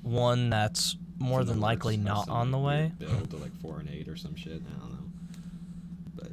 [0.01, 2.91] one that's more than likely not on the way.
[2.99, 4.61] Bill to like four and eight or some shit.
[4.75, 5.05] I don't know.
[6.15, 6.31] But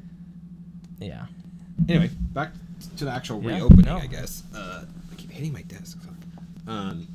[0.99, 1.27] Yeah.
[1.89, 2.53] anyway, back
[2.97, 3.85] to the actual Yeah, reopening.
[3.87, 3.99] no.
[3.99, 4.43] I guess.
[4.55, 4.85] Uh,
[5.41, 5.99] hitting my desk.
[6.03, 6.15] Fuck.
[6.67, 7.09] Um,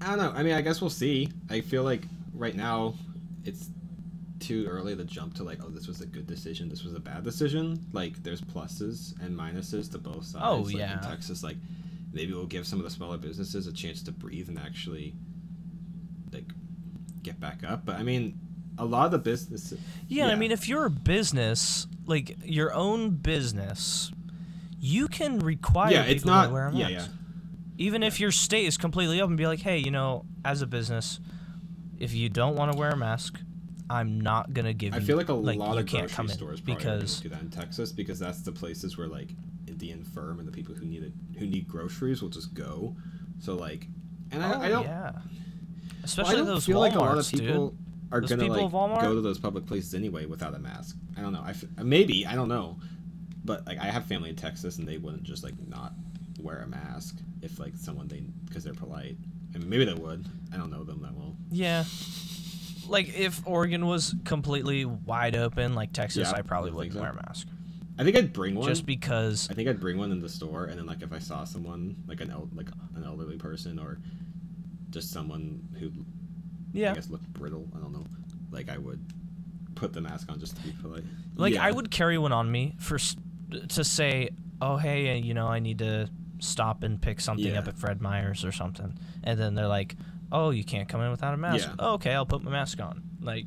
[0.00, 0.32] I don't know.
[0.34, 1.28] I mean, I guess we'll see.
[1.48, 2.02] I feel like
[2.34, 2.94] right now
[3.44, 3.68] it's
[4.40, 7.00] too early to jump to like, oh, this was a good decision, this was a
[7.00, 7.78] bad decision.
[7.92, 10.44] Like, there's pluses and minuses to both sides.
[10.44, 10.94] Oh, like, yeah.
[10.94, 11.56] In Texas, like,
[12.12, 15.14] maybe we'll give some of the smaller businesses a chance to breathe and actually,
[16.32, 16.50] like,
[17.22, 17.86] get back up.
[17.86, 18.38] But I mean,
[18.76, 19.78] a lot of the businesses.
[20.08, 24.10] Yeah, I mean, if you're a business, like your own business,
[24.84, 26.48] you can require yeah, people it's not.
[26.48, 26.90] to wear a mask.
[26.90, 27.06] yeah, yeah.
[27.78, 31.20] Even if your state is completely open, be like, hey, you know, as a business,
[31.98, 33.40] if you don't want to wear a mask,
[33.88, 35.00] I'm not gonna give you a few.
[35.00, 35.06] I you.
[35.06, 37.92] feel like a like, lot of can't grocery stores probably because do that in Texas
[37.92, 39.30] because that's the places where like
[39.64, 42.94] the infirm and the people who need it who need groceries will just go.
[43.40, 43.86] So like,
[44.32, 44.84] and I, oh, I don't.
[44.84, 45.22] yeah, well,
[46.02, 47.78] especially I don't those feel like a lot of people dude.
[48.12, 50.96] are Those gonna like go to those public places anyway without a mask.
[51.16, 51.42] I don't know.
[51.44, 52.78] I f- maybe I don't know,
[53.44, 55.92] but like I have family in Texas and they wouldn't just like not
[56.40, 59.16] wear a mask if like someone they because they're polite.
[59.54, 60.24] I mean, maybe they would.
[60.52, 61.36] I don't know them that well.
[61.50, 61.84] Yeah.
[62.88, 67.00] Like if Oregon was completely wide open, like Texas, Yeah, I probably I wouldn't so.
[67.00, 67.46] wear a mask.
[67.98, 68.68] I think I'd bring one.
[68.68, 71.18] Just because I think I'd bring one in the store, and then like if I
[71.20, 74.00] saw someone like an el- like an elderly person or
[74.90, 75.90] just someone who
[76.72, 76.90] Yeah.
[76.90, 78.04] I guess looked brittle, I don't know,
[78.50, 79.00] like I would
[79.76, 81.04] put the mask on just to be polite.
[81.36, 81.64] Like Yeah.
[81.64, 82.98] I would carry one on me for
[83.68, 86.08] to say, "Oh, hey, uh, you know, I need to
[86.40, 87.58] stop and pick something Yeah.
[87.60, 89.96] up at Fred Meyer's or something." And then they're like,
[90.32, 91.74] "Oh, you can't come in without a mask." Yeah.
[91.78, 93.02] Oh, okay, I'll put my mask on.
[93.20, 93.46] Like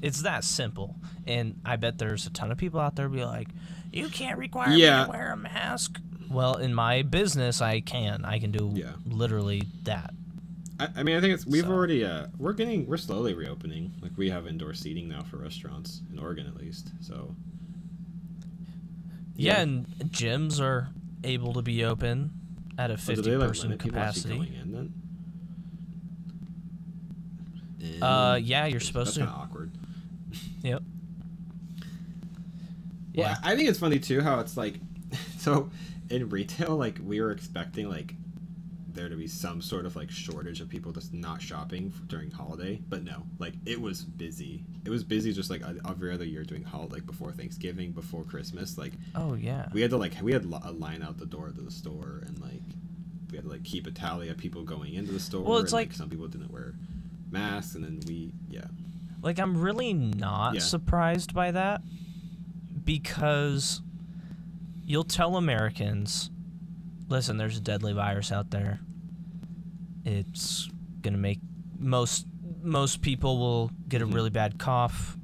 [0.00, 0.96] it's that simple.
[1.26, 3.48] And I bet there's a ton of people out there be like,
[3.92, 5.04] "You can't require me Yeah.
[5.04, 8.24] to wear a mask." Well, in my business, I can.
[8.24, 8.92] I can do Yeah.
[9.06, 10.14] literally that.
[10.78, 11.70] I, I mean, I think it's we've So.
[11.72, 13.94] already uh we're getting we're slowly reopening.
[14.00, 16.92] Like we have indoor seating now for restaurants in Oregon at least.
[17.00, 17.34] So
[19.38, 19.62] Yeah, Yeah.
[19.62, 20.88] and gyms are
[21.24, 22.32] able to be open
[22.76, 24.58] at a Oh, do fifty they like person limit people actually capacity.
[24.58, 24.92] going
[27.80, 28.02] in?
[28.02, 29.20] Uh, yeah, you're that's- supposed that's to.
[29.20, 29.70] kinda awkward.
[30.62, 30.82] Yep.
[33.14, 33.36] Yeah.
[33.42, 34.80] I I think it's funny too how it's like,
[35.38, 35.70] so
[36.10, 38.14] in retail, like we were expecting like
[38.98, 42.30] there to be some sort of like shortage of people just not shopping f- during
[42.30, 44.64] holiday, but no, like it was busy.
[44.84, 48.76] It was busy just like every other year doing holiday, like before Thanksgiving, before Christmas.
[48.76, 49.68] Like Oh yeah.
[49.72, 52.38] we had to like we had a line out the door to the store, and
[52.40, 52.60] like
[53.30, 55.42] we had to like keep a tally of people going into the store.
[55.44, 56.74] Well, it's and, like- some people didn't wear
[57.30, 58.64] masks, and then we yeah
[59.22, 60.60] Like I'm really not Yeah.
[60.60, 61.82] surprised by that
[62.84, 63.80] because
[64.84, 66.30] you'll tell Americans,
[67.08, 68.80] listen, there's a deadly virus out there.
[70.08, 70.70] It's
[71.02, 71.38] gonna make
[71.78, 72.26] most
[72.62, 74.14] most people will get a Mhm.
[74.14, 75.16] really bad cough.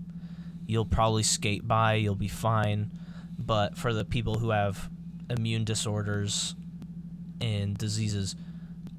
[0.67, 2.93] You'll probably skate by, you'll be fine.
[3.39, 4.89] But for the people who have
[5.29, 6.55] immune disorders
[7.41, 8.37] and diseases,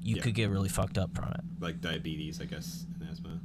[0.02, 0.22] you Yeah.
[0.22, 1.40] could get really fucked up from it.
[1.58, 3.40] like diabetes, I guess, and asthma.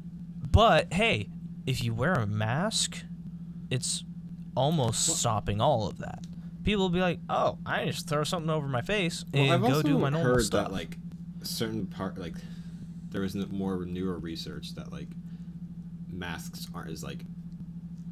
[0.52, 1.30] But hey,
[1.66, 3.06] if you wear a mask,
[3.70, 4.04] it's
[4.56, 6.26] almost Well- stopping all of that.
[6.64, 9.62] People will be like, "Oh, I just throw something over my face Well, and I've
[9.62, 10.98] go do my normal heard stuff." that like
[11.46, 12.36] certain part like
[13.10, 15.08] there was more newer research that like
[16.10, 17.20] masks aren't as like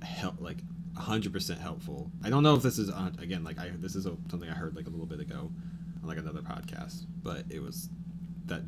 [0.02, 0.58] help like
[0.96, 2.12] 100% helpful.
[2.24, 4.54] I don't know if this is on again like I this is a, something I
[4.54, 5.52] heard like a little bit ago
[6.02, 7.89] on like another podcast, but it was
[8.46, 8.62] that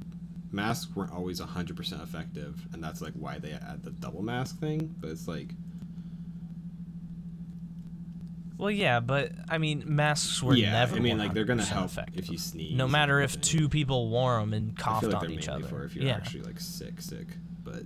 [0.52, 4.94] masks weren't always 100% effective and that's like why they add the double mask thing,
[5.00, 5.50] but it's like
[8.62, 10.96] well, yeah, but I mean, masks were yeah, never.
[10.96, 12.20] I mean like they're going to help effective.
[12.26, 12.76] if you sneeze.
[12.78, 15.68] no matter if two people wore them and I coughed like on each other.
[15.68, 17.28] for if you're yeah, actually like sick sick,
[17.64, 17.84] but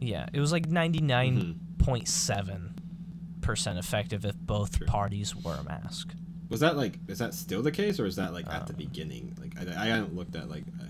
[0.00, 2.74] yeah, it was like ninety nine point seven
[3.40, 4.76] percent effective if both.
[4.78, 4.86] True.
[4.86, 6.12] parties wore a mask.
[6.50, 8.78] Was that like is that still the case or is that like at the Um,
[8.78, 9.34] beginning?
[9.40, 10.64] Like I, I haven't looked at like.
[10.80, 10.84] uh,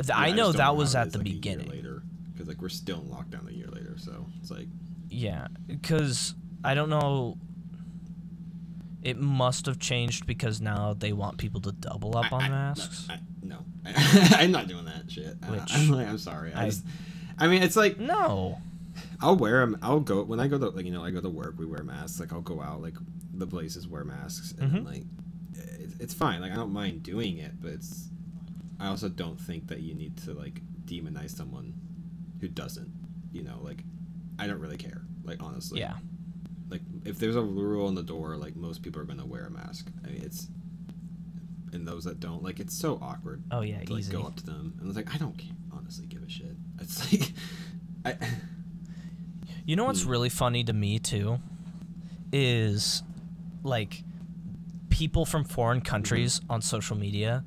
[0.00, 1.68] Th- yeah, I know don't that was at the like, beginning.
[1.68, 4.68] later because like we're still in lockdown a year later, so it's like
[5.10, 7.38] Yeah, because I don't know.
[9.02, 12.48] It must have changed because now they want people to double up I- on I-
[12.48, 13.06] masks.
[13.08, 15.36] I, no, I'm not doing that shit.
[15.42, 16.52] I- Which I'm, like, I'm sorry.
[16.52, 16.84] I, I- just,
[17.38, 18.58] I mean, it's like no.
[19.20, 19.78] I'll wear them.
[19.82, 21.54] I'll go when I go to like you know I go to work.
[21.58, 22.18] We wear masks.
[22.20, 22.82] Like I'll go out.
[22.82, 22.94] Like
[23.32, 24.84] the places wear masks, and Mhm.
[24.84, 25.02] like
[25.54, 26.40] it, it's fine.
[26.40, 28.08] Like I don't mind doing it, but it's.
[28.80, 31.74] I also don't think that you need to like demonize someone
[32.40, 32.90] who doesn't.
[33.32, 33.84] You know, like
[34.38, 35.02] I don't really care.
[35.24, 35.94] Like honestly, Yeah.
[36.70, 39.50] Like if there's a rule on the door, like most people are gonna wear a
[39.50, 39.88] mask.
[40.04, 40.48] I mean, it's.
[41.70, 44.46] And those that don't, like, it's so awkward Oh yeah, to like go up to
[44.46, 45.38] them and it's like I don't
[45.70, 46.56] honestly give a shit.
[46.80, 47.32] It's like,
[48.04, 48.26] I.
[49.66, 50.10] You know what's Hmm.
[50.10, 51.38] really funny to me too
[52.32, 53.02] is
[53.62, 54.02] like
[54.88, 57.44] people from foreign countries on social media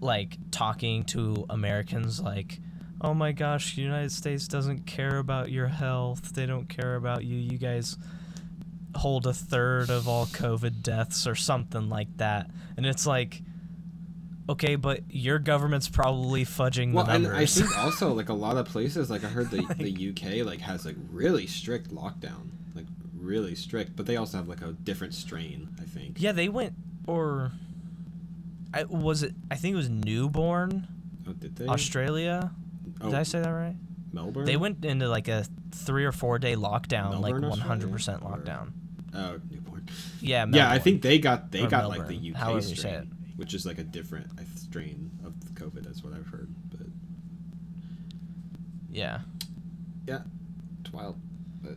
[0.00, 2.60] like talking to Americans like,
[3.00, 6.34] oh my gosh, the United States doesn't care about your health.
[6.34, 7.36] They don't care about you.
[7.36, 7.96] You guys
[8.96, 12.50] hold a third of all COVID deaths or something like that.
[12.76, 13.42] And it's like,
[14.48, 18.56] okay, but your government's probably fudging well, the and I think also like a lot
[18.56, 22.86] of places, like I heard the the UK like has like really strict lockdown, like
[23.16, 25.68] really strict, but they also have like a different strain.
[25.80, 26.20] I think.
[26.20, 26.74] yeah, they went
[27.06, 27.52] or
[28.74, 30.88] I was it I think it was newborn
[31.28, 31.66] Oh, did they?
[31.66, 32.50] Australia.
[33.00, 33.24] Oh, Did I oh.
[33.24, 33.76] say that right?
[34.12, 34.44] Melbourne.
[34.44, 38.20] They went into like a 3 or 4 day lockdown, like 100% Australia?
[38.24, 38.72] Or- lockdown.
[39.16, 39.88] Oh, Newborn.
[40.20, 42.74] Yeah, Yeah, I think they got they Or got like the Melbourne, UK however you
[42.74, 44.26] say strain, which is like a different
[44.56, 45.82] strain of COVID.
[45.84, 46.48] That's what I've heard.
[46.70, 46.86] But
[48.90, 49.20] Yeah.
[50.06, 50.22] yeah,
[50.82, 51.16] it's wild.
[51.62, 51.76] But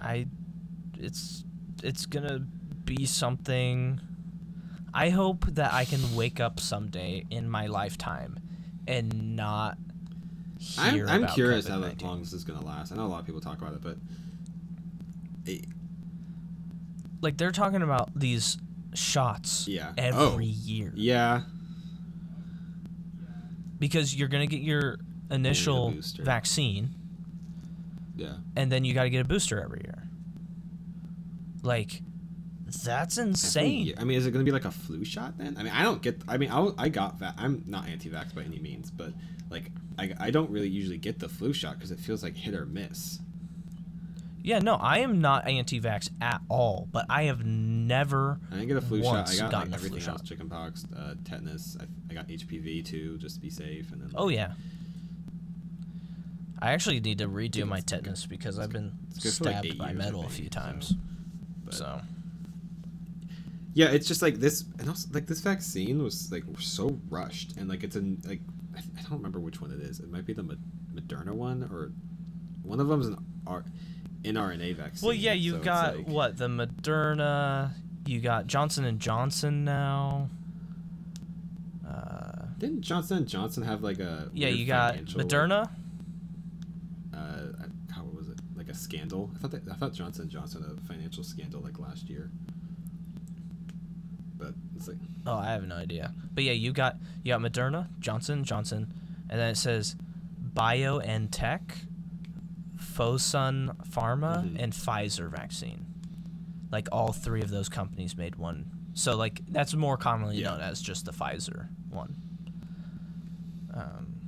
[0.00, 0.26] I
[0.98, 1.44] it's
[1.82, 2.40] it's going to
[2.84, 4.00] be something
[4.92, 8.38] I hope that I can wake up someday in my lifetime
[8.88, 9.78] and not
[10.58, 12.02] hear I'm I'm curious how COVID-19.
[12.02, 12.92] long this is gonna last.
[12.92, 13.96] I know a lot of people talk about it, but
[15.46, 15.64] it,
[17.20, 18.56] Like they're talking about these
[18.94, 19.90] shots Yeah.
[19.90, 20.02] Oh.
[20.32, 20.64] every Oh.
[20.64, 21.42] year yeah,
[23.78, 24.98] because you're going to get your
[25.30, 26.22] initial booster.
[26.24, 26.90] vaccine
[28.16, 28.34] yeah.
[28.56, 30.02] and then you got to get a booster every year.
[31.62, 32.02] Like
[32.84, 33.94] that's insane.
[33.98, 35.56] I mean, is it going to be like a flu shot then?
[35.58, 36.22] I mean, I don't get.
[36.28, 37.34] I mean, I, I got that.
[37.36, 39.12] I'm not anti-vax by any means, but
[39.50, 42.54] like, I, I don't really usually get the flu shot because it feels like hit
[42.54, 43.18] or miss.
[44.42, 48.76] Yeah, no, I am not anti-vax at all, but I have never I didn't get
[48.78, 49.28] a flu shot.
[49.30, 50.24] I got like everything else: shot.
[50.24, 51.76] chickenpox, uh, tetanus.
[51.78, 53.92] I, I got HPV too, just to be safe.
[53.92, 54.52] And then Oh yeah.
[56.62, 59.58] I actually need to redo my it's good- tetanus because I've been it's for, like,
[59.64, 60.94] stabbed by metal a few times.
[61.64, 62.00] but- So,
[63.74, 67.68] yeah, it's just like this, and also like this vaccine was like so rushed, and
[67.68, 68.40] like it's in like
[68.76, 70.00] I, I don't remember which one it is.
[70.00, 70.42] It might be the
[70.94, 71.92] Moderna one, or
[72.62, 73.64] one of them is an R,
[74.22, 75.06] mRNA vaccine.
[75.06, 77.70] well, yeah, you've it's got like- what the Moderna,
[78.06, 80.28] you got Johnson and Johnson now.
[81.88, 85.68] Uh, Didn't Johnson and Johnson have like a yeah, you got Moderna.
[87.14, 87.18] Uh,
[87.94, 88.38] how was it?
[88.56, 89.30] Like a scandal?
[89.34, 92.30] I thought that, I thought Johnson and Johnson had a financial scandal like last year.
[94.36, 96.14] But it's like Oh, I have no idea.
[96.32, 98.92] But yeah, you got you got Moderna, Johnson Johnson,
[99.28, 99.96] and then it says
[100.54, 101.60] BioNTech,
[103.00, 104.62] Fosun Pharma, Mhm.
[104.62, 105.86] and Pfizer vaccine.
[106.70, 108.70] Like all three of those companies made one.
[108.92, 110.50] So like that's more commonly Yeah.
[110.50, 112.14] known as just the Pfizer one.
[113.72, 114.20] Um,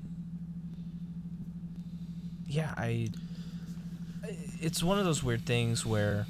[2.46, 3.08] yeah, I.
[4.60, 6.26] It's one of those weird things where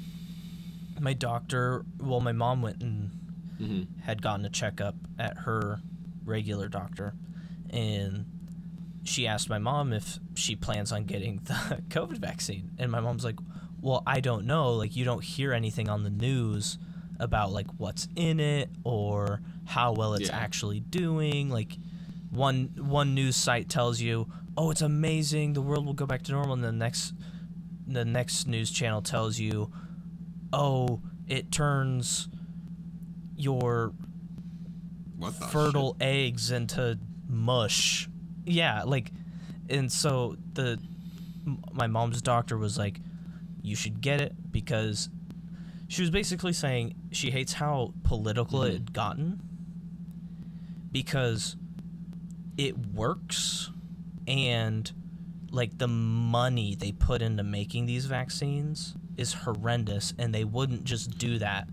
[0.99, 3.11] my doctor, well, my mom went and
[3.59, 3.99] mm-hmm.
[4.01, 5.79] had gotten a checkup at her
[6.25, 7.13] regular doctor
[7.69, 8.25] and
[9.03, 11.53] she asked my mom if she plans on getting the
[11.89, 12.71] covid vaccine.
[12.77, 13.39] And my mom's like
[13.81, 14.73] well i don't know.
[14.73, 16.77] Like you don't hear anything on the news
[17.19, 20.37] about like what's in it or how well it's Yeah.
[20.37, 21.49] actually doing.
[21.49, 21.77] Like
[22.29, 25.53] one one news site tells you oh it's amazing.
[25.53, 26.53] The world will go back to normal.
[26.53, 27.13] And the next
[27.87, 29.71] the next news channel tells you
[30.53, 32.29] oh it turns
[33.35, 33.93] your
[35.51, 38.09] fertile eggs into mush.
[38.45, 39.11] Yeah, like,
[39.69, 40.79] and so the
[41.73, 42.99] my mom's doctor was like,
[43.61, 45.09] you should get it because
[45.87, 48.67] she was basically saying she hates how political Mhm.
[48.69, 49.41] it had gotten
[50.91, 51.55] because
[52.57, 53.69] it works
[54.27, 54.91] and
[55.51, 61.17] like the money they put into making these vaccines is horrendous and they wouldn't just
[61.17, 61.67] do that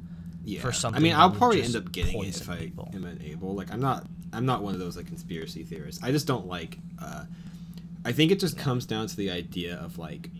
[0.44, 0.60] yeah.
[0.60, 2.90] for something I mean, I'll probably end up getting it if I people.
[2.94, 3.54] am able.
[3.54, 4.06] Like, I'm not.
[4.32, 6.02] I'm not one of those like conspiracy theorists.
[6.02, 6.78] I just don't like.
[7.02, 7.24] Uh,
[8.04, 10.30] I think it just comes down to the idea of like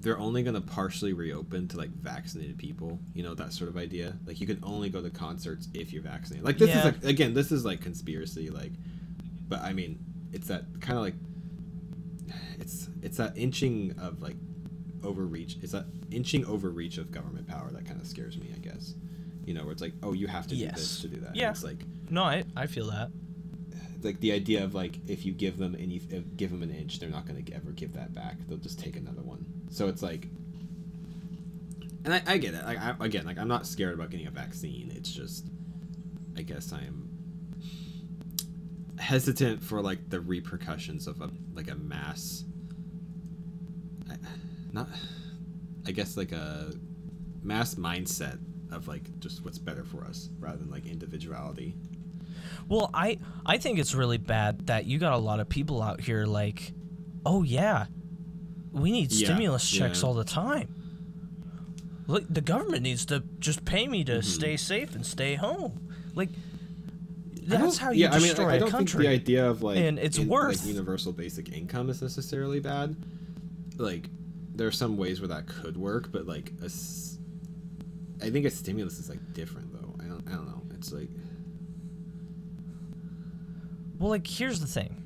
[0.00, 2.98] they're only going to partially reopen to like vaccinated people.
[3.14, 4.14] You know that sort of idea.
[4.26, 6.44] Like you can only go to concerts if you're vaccinated.
[6.44, 6.78] Like this Yeah.
[6.78, 8.50] is like again, this is like conspiracy.
[8.50, 8.72] Like,
[9.48, 9.98] but I mean,
[10.32, 11.14] it's that kind of like
[12.58, 14.36] it's it's that inching of like
[15.04, 15.58] overreach.
[15.62, 18.48] It's that inching overreach of government power that kind of scares me.
[18.54, 18.94] I guess.
[19.44, 21.28] You know, where it's like, oh, you have to do this to do that.
[21.28, 21.50] And Yeah.
[21.50, 21.78] It's like
[22.10, 23.10] No, I, I feel that.
[24.02, 26.98] like the idea of like if you give them any if, give them an inch
[26.98, 30.02] they're not going to ever give that back they'll just take another one so it's
[30.02, 30.26] like
[32.04, 34.30] and i, I get it like, I, again like i'm not scared about getting a
[34.30, 35.46] vaccine it's just
[36.36, 37.08] i guess i'm
[38.98, 42.44] hesitant for like the repercussions of a like a mass
[44.72, 44.88] not
[45.86, 46.72] i guess like a
[47.42, 48.38] mass mindset
[48.74, 51.74] of like just what's better for us rather than like individuality
[52.68, 56.00] Well, I I think it's really bad that you got a lot of people out
[56.00, 56.72] here like,
[57.26, 57.86] oh yeah,
[58.72, 60.06] we need Yeah, stimulus checks yeah.
[60.08, 60.68] all the time.
[62.06, 64.20] Look, the government needs to just pay me Mm-hmm.
[64.20, 65.88] to stay safe and stay home.
[66.14, 66.30] Like,
[67.44, 69.04] that's how you yeah, I mean, destroy I, I a don't country.
[69.06, 72.60] think the idea of like And it's in- worth- like universal basic income is necessarily
[72.60, 72.96] bad.
[73.76, 74.08] Like,
[74.54, 76.68] there are some ways where that could work, but like a
[78.22, 79.94] I think a stimulus is like different though.
[80.00, 80.62] I don't, I don't know.
[80.74, 81.08] It's like
[83.98, 85.02] Well, like here's the thing.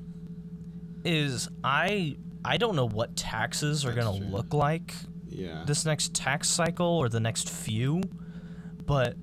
[1.03, 4.27] Is I I don't know what taxes are That's gonna true.
[4.27, 4.93] look like
[5.27, 5.63] yeah.
[5.65, 8.01] this next tax cycle or the next few,
[8.85, 9.15] but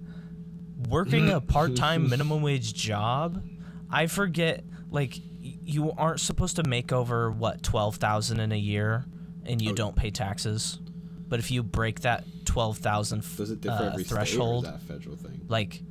[0.88, 3.42] working a part-time minimum wage job,
[3.90, 9.04] I forget like y- you aren't supposed to make over what 12,000 in a year
[9.44, 9.74] and you Oh.
[9.74, 10.78] don't pay taxes.
[11.28, 14.82] But if you break that 12,000 Does it differ uh, every threshold, state or is
[14.86, 15.40] that federal thing?
[15.48, 15.82] like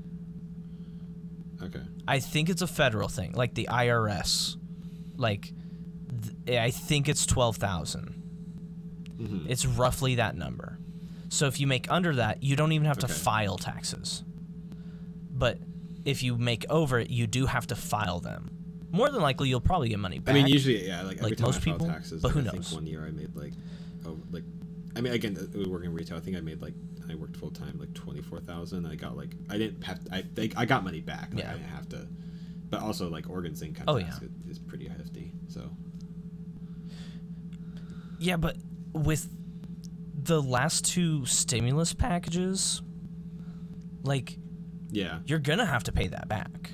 [1.62, 1.82] Okay.
[2.08, 4.58] I think it's a federal thing, like the IRS.
[5.16, 5.54] Like,
[6.46, 8.22] th- I think it's twelve thousand.
[9.18, 9.46] Mhm.
[9.50, 10.78] It's roughly that number.
[11.30, 14.24] So if you make under that, you don't even have to file taxes.
[15.32, 15.60] But
[16.04, 18.50] if you make over it, you do have to file them.
[18.92, 20.36] More than likely, you'll probably get money back.
[20.36, 22.74] I mean, usually, yeah, like every like most people, taxes, but like, who knows?
[22.74, 23.54] one year I made like,
[24.06, 24.44] oh, like,
[24.96, 25.36] I mean, again,
[25.68, 26.18] working in retail.
[26.18, 26.74] I think I made like,
[27.10, 28.86] I worked full time, like twenty four thousand.
[28.86, 31.30] I got like, I didn't have, I, they, I got money back.
[31.34, 31.50] Like, Yeah.
[31.52, 32.08] I didn't have to,
[32.70, 34.28] but also like Oregon's income Oh, tax yeah.
[34.52, 35.34] is, pretty hefty.
[35.48, 35.70] So
[38.20, 38.56] Yeah, but
[38.94, 39.28] with
[40.16, 42.82] the last two stimulus packages,
[44.04, 44.38] like
[44.92, 46.72] yeah, you're gonna have to pay that back.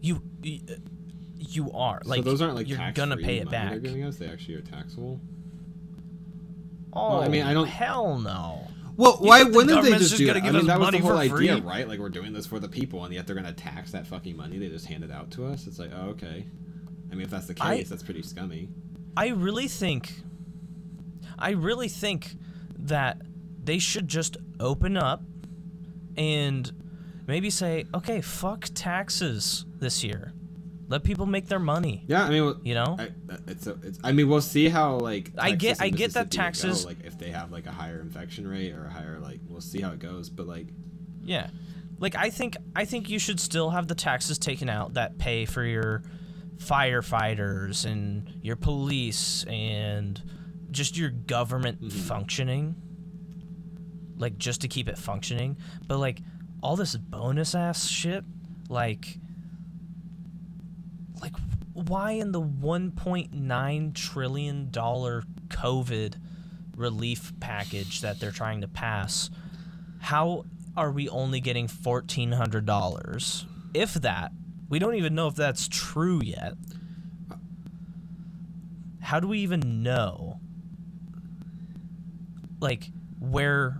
[0.00, 0.74] You y- uh,
[1.36, 3.80] you are like so those aren't like you're gonna pay it back.
[3.82, 4.16] giving us.
[4.16, 5.20] They actually are taxable.
[6.92, 8.66] Oh, I mean, I don't- Hell no.
[8.96, 11.30] Well, why wouldn't they just just do give I mean, that was the whole idea,
[11.30, 11.60] free?
[11.60, 11.86] right?
[11.86, 14.58] Like we're doing this for the people, and yet they're gonna tax that fucking money.
[14.58, 15.68] They just hand it out to us.
[15.68, 16.46] It's like, oh, okay.
[17.10, 18.68] I mean, if that's the case, I- that's pretty scummy.
[19.16, 20.22] I really think
[21.38, 22.34] I really think
[22.76, 23.22] that
[23.62, 25.22] they should just open up
[26.16, 26.72] and
[27.28, 30.32] maybe say, "Okay, fuck taxes this year.
[30.88, 32.96] Let people make their money." Yeah, I mean, well, You know?
[32.98, 33.10] I,
[33.46, 33.98] it's, a, it's.
[34.02, 35.32] I mean, we'll see how like.
[35.38, 38.00] I get- I get that Mississippi go, taxes- like if they have like a higher
[38.00, 40.30] infection rate or a higher like, we'll see how it goes.
[40.30, 40.66] But like,
[41.22, 41.50] Yeah.
[42.00, 45.44] Like I think I think you should still have the taxes taken out that pay
[45.46, 46.02] for your
[46.56, 50.20] firefighters and your police and
[50.70, 51.92] just your government Mhm.
[51.92, 52.76] functioning.
[54.16, 55.56] Like just to keep it functioning.
[55.86, 56.20] But like
[56.62, 58.24] all this bonus ass shit,
[58.68, 59.18] like
[61.20, 61.34] like
[61.72, 66.14] why in the 1.9 trillion dollar COVID
[66.76, 69.30] relief package that they're trying to pass
[70.00, 70.44] how
[70.76, 73.44] are we only getting $1,400?
[73.74, 74.32] If that,
[74.68, 76.54] we don't even know if that's true yet.
[79.00, 80.40] How do we even know?
[82.60, 83.78] Like, where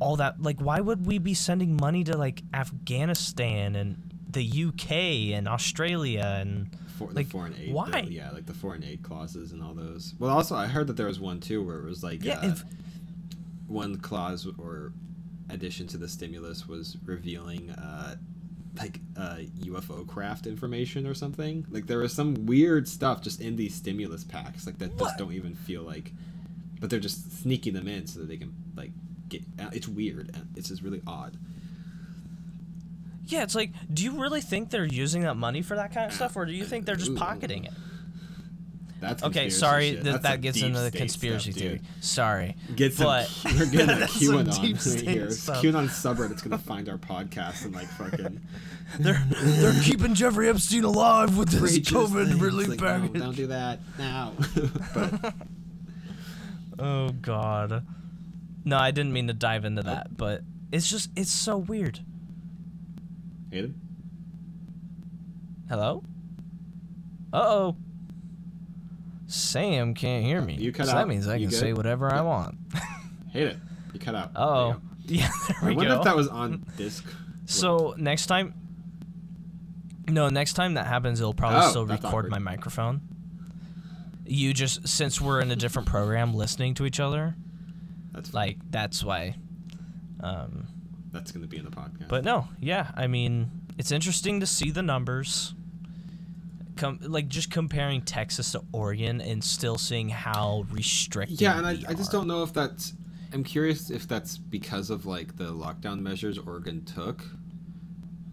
[0.00, 4.90] all that, like, why would we be sending money to, like, Afghanistan and the UK
[5.36, 6.68] and Australia and.
[6.98, 7.72] for, Like, the foreign aid.
[7.72, 8.02] why?
[8.02, 10.14] bill, yeah, like the foreign aid clauses and all those.
[10.18, 12.48] Well, also I heard that there was one too where it was like Yeah, uh,
[12.48, 12.64] if-
[13.66, 14.92] one clause or
[15.48, 18.16] addition to the stimulus was revealing uh,
[18.78, 21.66] like uh, UFO craft information or something.
[21.70, 24.98] Like there was some weird stuff just in these stimulus packs, like that What?
[25.08, 26.12] just don't even feel like,
[26.80, 28.90] but they're just sneaking them in so that they can like
[29.28, 29.42] get.
[29.58, 30.30] uh, It's weird.
[30.34, 31.36] and It's just really odd.
[33.26, 36.12] Yeah, it's like, do you really think they're using that money for that kind of
[36.14, 37.72] stuff, or do you think they're just pocketing it?
[39.00, 40.22] That's Okay, sorry shit.
[40.22, 41.80] that gets into the conspiracy stuff, theory.
[42.00, 43.06] Sorry, Get some.
[43.06, 45.30] but we're getting a QAnon deep right here.
[45.30, 45.60] stuff.
[45.62, 48.40] QAnon subreddit's gonna find our podcast and like fucking
[49.00, 52.38] they're they're keeping Jeffrey Epstein alive with this COVID thing.
[52.38, 53.20] relief like, no, package.
[53.20, 54.34] don't do that now.
[54.94, 55.34] but
[56.78, 57.84] Oh God,
[58.64, 61.98] no, I didn't mean to dive into that, but it's just it's so weird.
[63.52, 63.74] Hayden,
[65.68, 66.02] Hello.
[67.32, 67.76] Uh oh.
[69.26, 70.54] Sam can't hear me.
[70.56, 70.96] You cut so out.
[70.96, 71.60] that means I You can good?
[71.60, 72.56] say whatever I want.
[73.32, 73.60] Hayden,
[73.94, 74.30] you cut out.
[74.36, 74.76] Oh,
[75.06, 75.30] yeah.
[75.48, 75.98] There I we wonder go.
[75.98, 77.04] if that was on disc.
[77.46, 78.54] So next time,
[80.08, 82.30] no, next time that happens, it'll probably Oh, still record awkward.
[82.30, 83.00] my microphone.
[84.26, 87.34] You just since we're in a different program listening to each other,
[88.12, 89.36] That's like that's why.
[90.20, 90.68] Um,
[91.12, 92.08] that's gonna be in the podcast.
[92.08, 95.54] but no, yeah, I mean, it's interesting to see the numbers.
[96.76, 101.40] Com- like just comparing Texas to Oregon and still seeing how restricted.
[101.40, 102.94] yeah, and I, we I just don't know if that's.
[103.34, 107.22] I'm curious if that's because of like the lockdown measures Oregon took,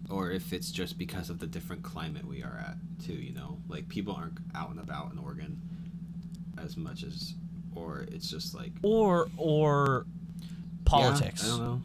[0.08, 3.12] or if it's just because of the different climate we are at too.
[3.12, 5.60] You know, like people aren't out and about in Oregon
[6.62, 7.34] as much as,
[7.74, 10.06] or it's just like or or
[10.86, 11.44] politics.
[11.44, 11.82] Yeah, I don't know.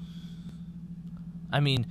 [1.55, 1.87] I mean,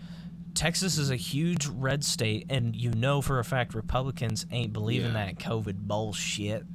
[0.52, 5.12] Texas is a huge red state, and you know for a fact Republicans ain't believing
[5.14, 5.24] Yeah.
[5.26, 6.66] that COVID bullshit.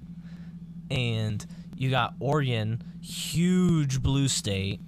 [0.90, 1.46] And
[1.78, 4.82] you got Oregon, huge blue state,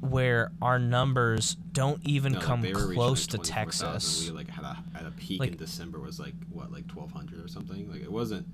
[0.00, 3.92] where our numbers don't even No, like, come reaching, close like, to 24,000.
[3.92, 4.26] Texas.
[4.30, 7.12] We like had a at a peak Like- in December was like what like twelve
[7.12, 7.90] hundred or something.
[7.90, 8.46] Like it wasn't.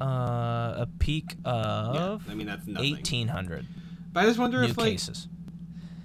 [0.00, 2.24] Uh, a peak of.
[2.26, 2.92] Yeah, I mean that's nothing.
[2.94, 3.66] 1,800
[4.12, 5.28] But I just wonder if like cases,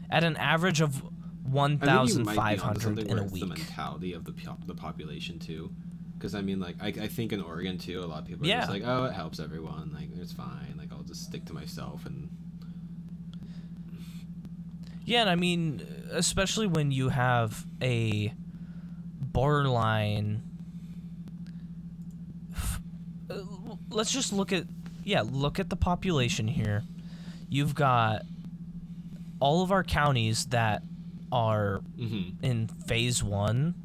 [0.09, 3.31] at an average of I think you might be onto 1,500 something in a it's
[3.33, 3.49] The week.
[3.57, 5.71] mentality of the po- the population too,
[6.17, 8.49] because I mean, like I, I think in Oregon too, a lot of people are
[8.49, 8.59] Yeah.
[8.61, 12.05] just like, oh, it helps everyone, like it's fine, like I'll just stick to myself
[12.05, 12.29] and
[15.05, 15.81] Yeah, and I mean,
[16.11, 18.33] especially when you have a
[19.21, 20.41] borderline.
[23.29, 23.35] Uh,
[23.89, 24.65] Let's just look at,
[25.05, 26.83] yeah, look at the population here.
[27.49, 28.23] You've got
[29.39, 30.83] all of our counties that
[31.31, 32.43] are mm-hmm.
[32.43, 33.75] in phase one,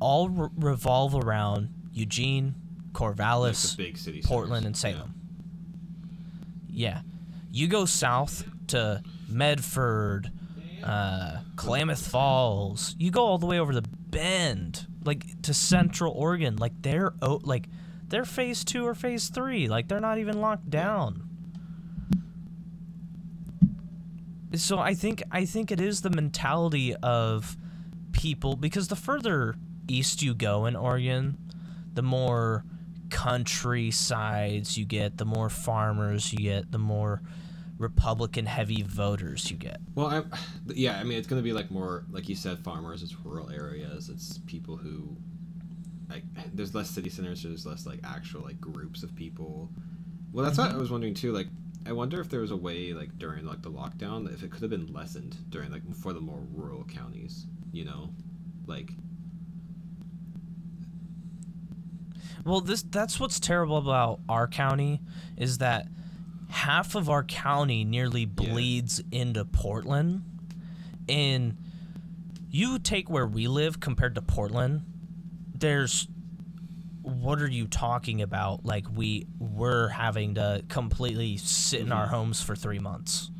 [0.00, 2.54] all re- revolve around Eugene,
[2.92, 4.76] Corvallis, the city, Portland, and.
[4.76, 5.14] Salem.
[6.68, 7.02] Yeah.
[7.50, 10.30] You go south to Medford,
[10.82, 12.96] uh, Klamath Falls.
[12.98, 16.56] You go all the way over to Bend, like to Central Oregon.
[16.56, 17.66] Like they're oh, like
[18.08, 19.68] they're phase two or phase three.
[19.68, 21.28] Like they're not even locked down.
[24.54, 27.56] So I think I think it is the mentality of
[28.12, 29.56] people because the further
[29.88, 31.38] east you go in Oregon,
[31.94, 32.64] the more
[33.10, 37.22] countrysides you get, the more farmers you get, the more
[37.78, 39.78] Republican heavy voters you get.
[39.94, 40.22] Well, I,
[40.74, 43.02] yeah, I mean, it's gonna be like more, like you said, farmers.
[43.02, 44.08] It's rural areas.
[44.08, 45.16] It's people who,
[46.08, 46.24] like,
[46.54, 47.42] there's less city centers.
[47.42, 49.70] There's less like actual like groups of people.
[50.32, 50.80] Well, that's what I mm-hmm.
[50.80, 51.32] was wondering too.
[51.32, 51.48] Like,
[51.86, 54.62] I wonder if there was a way, like during like the lockdown, if it could
[54.62, 57.46] have been lessened during like for the more rural counties.
[57.72, 58.10] You know,
[58.66, 58.90] like
[62.44, 65.00] Well, this that's what's terrible about our county
[65.36, 65.86] is that
[66.50, 70.22] half of our county nearly bleeds into Portland.
[71.08, 71.56] And
[72.50, 74.82] you take where we live compared to Portland,
[75.54, 76.08] there's
[77.02, 78.64] what are you talking about?
[78.64, 82.14] Like we were having to completely sit in our mm-hmm.
[82.14, 83.30] homes for 3 months.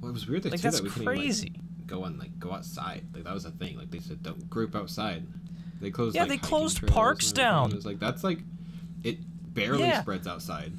[0.00, 0.44] well, it was weird.
[0.44, 1.46] Like said that's that we crazy.
[1.48, 3.04] Even, like, go on like go outside.
[3.14, 3.76] Like that was a thing.
[3.78, 5.24] Like they said, don't group outside.
[5.80, 6.14] They closed.
[6.14, 7.70] Yeah, like, they closed parks down.
[7.70, 8.40] It was like that's like,
[9.04, 9.18] it
[9.54, 10.00] barely Yeah.
[10.02, 10.72] spreads outside.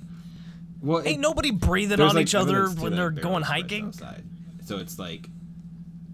[0.82, 3.88] Well, it- Ain't nobody breathing on like, each other when they're going hiking.
[3.88, 4.24] Outside.
[4.66, 5.28] So it's like,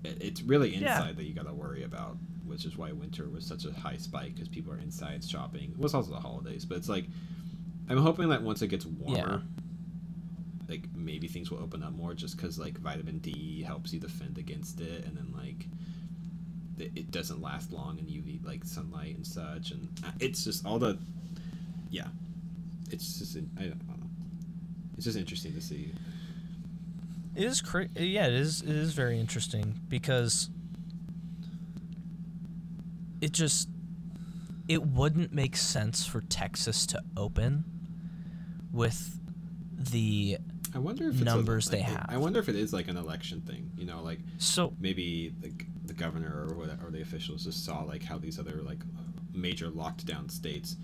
[0.04, 1.12] it, it's really inside Yeah.
[1.14, 2.18] that you got to worry about,
[2.54, 5.72] which is why winter was such a high spike because people are inside shopping.
[5.72, 7.06] It was also the holidays, but it's like,
[7.90, 9.42] I'm hoping that once it gets warmer,
[10.70, 14.38] like maybe things will open up more, just because like vitamin D helps you defend
[14.38, 15.66] against it, and then like.
[16.80, 20.66] It, it doesn't last long in UV like sunlight and such, and uh, it's just
[20.66, 20.98] all the,
[21.92, 22.08] yeah,
[22.90, 23.94] it's just I don't know.
[24.96, 25.94] It's just interesting to see.
[27.36, 30.50] It is cra- yeah, it is it is very interesting because
[33.24, 33.70] it just
[34.68, 37.64] it wouldn't make sense for Texas to open
[38.72, 39.18] with
[39.78, 40.38] the
[40.76, 42.06] I wonder if it's a- Numbers they I- have.
[42.10, 43.72] I wonder if it is like an election thing.
[43.78, 45.52] You know, like so maybe the,
[45.86, 48.80] the governor or whatever, or the officials just saw like how these other like
[49.34, 50.76] major locked down states,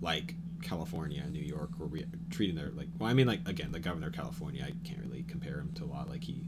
[0.00, 2.88] like California and New York, were re- treating their like.
[2.98, 5.84] Well, I mean, like again, the governor of California, I can't really compare him to
[5.84, 6.08] a lot.
[6.08, 6.42] Like he,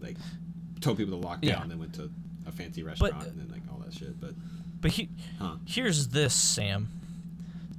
[0.00, 0.16] like,
[0.80, 1.56] told people to lock Yeah.
[1.58, 2.10] down, then went to
[2.46, 4.20] a fancy restaurant, and then like all that shit.
[4.20, 4.34] But
[4.80, 5.08] but he,
[5.38, 5.56] huh?
[5.66, 6.88] here's this Sam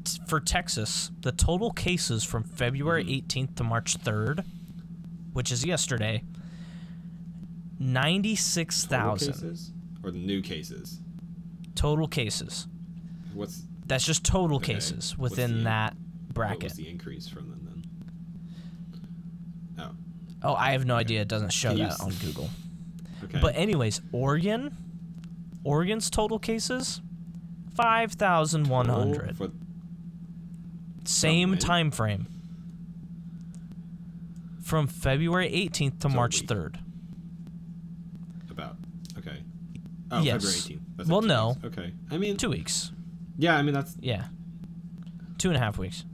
[0.03, 3.25] T- for Texas the total cases from February Mhm.
[3.27, 4.43] 18th to March 3rd
[5.33, 6.23] which is yesterday
[7.79, 9.71] Total 96,000
[10.03, 10.99] or the new cases?
[11.75, 12.67] total cases
[13.33, 14.73] What's that's just total Okay.
[14.75, 17.83] cases within the- that what bracket was the increase from them then?
[19.79, 19.91] Oh,
[20.43, 21.21] Oh, I have no idea.
[21.21, 22.49] It doesn't show that on Google.
[23.23, 23.39] okay.
[23.41, 24.75] But anyways, Oregon,
[25.64, 27.01] Oregon's total cases,
[27.76, 29.32] five thousand one hundred.
[29.39, 29.51] Oh, for,
[31.03, 31.59] Same when?
[31.59, 32.28] time frame.
[34.62, 36.80] From February eighteenth to So March third.
[38.49, 38.78] About
[39.18, 39.39] okay.
[40.12, 40.43] Oh, Yes.
[40.43, 40.80] February 18th.
[40.97, 41.57] That's Well, no.
[41.62, 41.78] weeks.
[41.78, 41.93] Okay.
[42.09, 42.91] I mean, Two weeks.
[43.38, 43.55] yeah.
[43.57, 44.28] I mean, that's Yeah.
[45.38, 46.05] Two and a half weeks.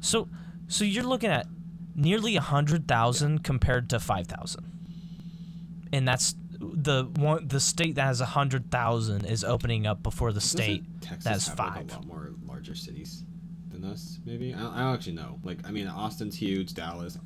[0.00, 0.28] So,
[0.68, 1.46] so you're looking at
[1.94, 4.64] nearly a hundred thousand compared to five thousand,
[5.92, 10.32] and that's the one the state that has a hundred thousand is opening up before
[10.32, 11.76] the state Texas that has have, five.
[11.76, 13.24] Like, a lot more larger cities
[13.70, 14.52] than us, maybe.
[14.54, 15.38] I don't, I don't actually know.
[15.42, 16.74] Like, I mean, Austin's huge.
[16.74, 17.16] Dallas.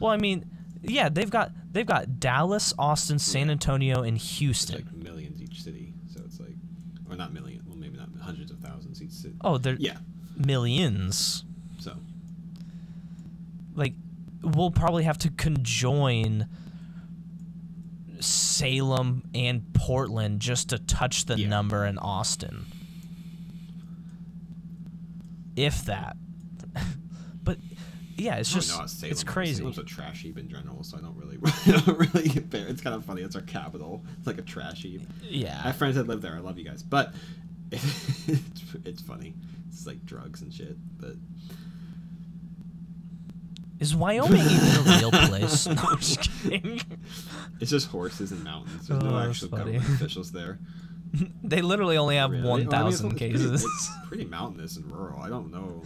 [0.00, 0.46] Well, I mean,
[0.82, 4.76] yeah, they've got they've got Dallas, Austin, San Antonio, and It's Houston.
[4.76, 6.54] like millions each city, so it's like,
[7.10, 7.62] or not million.
[7.66, 9.34] Well, maybe not hundreds of thousands each city.
[9.42, 9.98] oh, they're Yeah.
[10.36, 11.44] millions.
[11.78, 11.94] So
[13.74, 13.94] Like,
[14.42, 16.46] we'll probably have to conjoin
[18.22, 21.48] Salem and Portland just to touch the Yeah.
[21.48, 22.66] number in Austin.
[25.56, 26.16] If that.
[27.44, 27.58] but
[28.16, 29.56] yeah, it's oh, just know, Salem, it's crazy.
[29.56, 32.66] Salem's a trash heap in general, so I don't really, I don't really compare.
[32.66, 33.22] It's kind of funny.
[33.22, 34.04] It's our capital.
[34.18, 35.02] It's like a trash heap.
[35.22, 35.62] I Yeah.
[35.62, 36.34] have friends that live there.
[36.34, 37.12] I love you guys, but
[37.72, 39.34] it's, it's funny.
[39.68, 41.14] It's like drugs and shit, but
[43.82, 45.66] Is Wyoming even a real place?
[45.66, 46.80] No, I'm just kidding.
[47.60, 48.86] it's just horses and mountains.
[48.86, 49.72] There's Oh, no that's actual funny.
[49.72, 50.58] government officials there.
[51.44, 52.42] They literally only have Really?
[52.44, 53.64] Well, I mean, it's- 1,000 it's pretty- cases.
[53.64, 55.20] It's pretty mountainous and rural.
[55.20, 55.82] I don't know.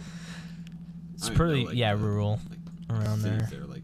[1.15, 2.39] It's I don't even pretty, know, like, yeah, the- rural
[2.89, 3.59] like, around cities there.
[3.59, 3.67] there.
[3.67, 3.81] Like,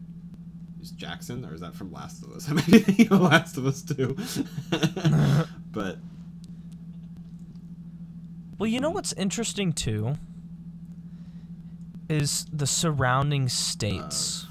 [0.80, 2.48] is Jackson or is that from Last of Us?
[2.50, 4.16] I might be thinking of Last of Us too.
[5.72, 5.98] but
[8.58, 10.16] Well, you know what's interesting too?
[12.08, 14.46] Is the surrounding states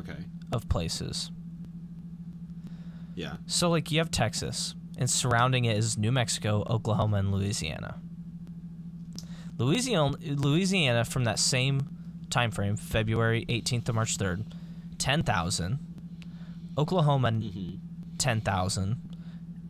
[0.00, 1.30] okay, of places.
[3.14, 7.96] yeah, So, like, you have Texas, and surrounding it is New Mexico, Oklahoma, and Louisiana.
[9.58, 11.88] Louisiana, Louisiana from that same
[12.30, 14.44] time frame, February 18th to March 3rd,
[14.98, 15.78] 10,000.
[16.78, 17.76] Oklahoma, mm-hmm.
[18.18, 18.96] 10,000.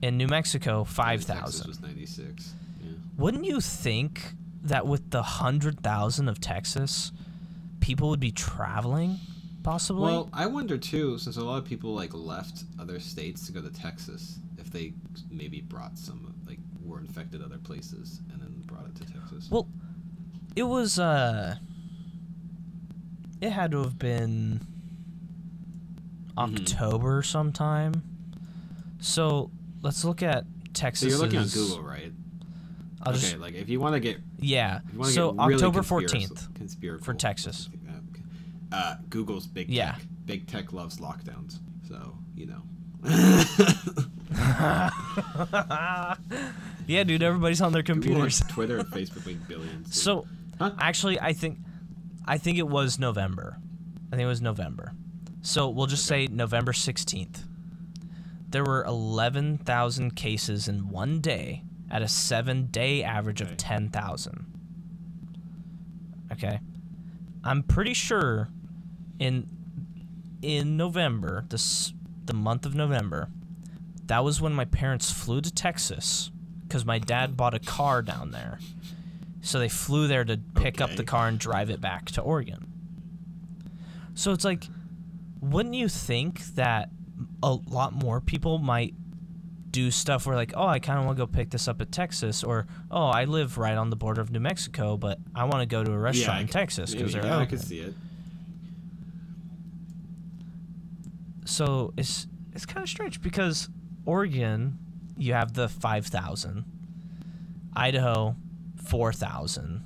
[0.04, 0.94] And New Mexico, Texas
[1.26, 1.68] 5,000.
[1.68, 2.54] was ninety six.
[2.82, 2.90] Yeah.
[3.16, 4.34] Wouldn't you think
[4.64, 7.12] that with the 100,000 of Texas,
[7.80, 9.18] people would be traveling,
[9.62, 10.04] possibly?
[10.04, 13.60] Well, I wonder too, since a lot of people like left other states to go
[13.60, 14.92] to Texas, if they
[15.30, 19.48] maybe brought some like were infected other places and then brought it to Texas.
[19.50, 19.66] Well,
[20.54, 21.56] it was uh
[23.40, 24.60] it had to have been
[26.36, 26.60] Mhm.
[26.60, 28.02] October sometime.
[29.00, 29.50] So,
[29.82, 31.08] let's look at so Texas.
[31.10, 32.12] you're looking on Google, right?
[33.02, 34.80] I'll okay, just like if you want to get yeah.
[35.04, 36.52] So, get really October 14th.
[36.52, 37.68] conspiracal, for Texas.
[37.72, 38.20] uh.
[38.70, 39.92] Uh, Google's big Yeah.
[39.92, 40.02] tech.
[40.24, 42.62] Big tech loves lockdowns, so you know.
[46.86, 48.40] yeah, dude, everybody's on their computers.
[48.48, 49.86] Twitter and Facebook make billions.
[49.86, 49.94] dude.
[49.94, 50.26] So,
[50.58, 50.72] Huh?
[50.78, 51.58] actually, I think,
[52.26, 53.58] I think it was November.
[54.12, 54.92] I think it was November.
[55.42, 56.26] So we'll just Okay.
[56.26, 57.44] say November sixteenth.
[58.48, 64.46] There were eleven thousand cases in one day at a seven-day average of ten thousand.
[66.32, 66.58] Okay,
[67.44, 68.48] I'm pretty sure
[69.18, 69.46] in
[70.40, 71.92] in November, this
[72.24, 73.28] the month of November,
[74.06, 76.30] that was when my parents flew to Texas
[76.66, 78.58] because my dad bought a car down there.
[79.42, 82.72] So they flew there to pick up the car and drive it back to Oregon.
[84.14, 84.68] So it's like,
[85.40, 86.90] wouldn't you think that
[87.42, 88.94] a lot more people might
[89.72, 91.90] do stuff where like, oh, I kind of want to go pick this up at
[91.90, 95.60] Texas, or oh, I live right on the border of New Mexico, but I want
[95.60, 97.48] to go to a restaurant I in Texas because they're yeah, I open.
[97.48, 97.94] could see it.
[101.44, 103.68] so it's it's kind of strange because
[104.04, 104.78] Oregon,
[105.16, 106.64] you have the five thousand,
[107.74, 108.36] Idaho,
[108.84, 109.82] four thousand.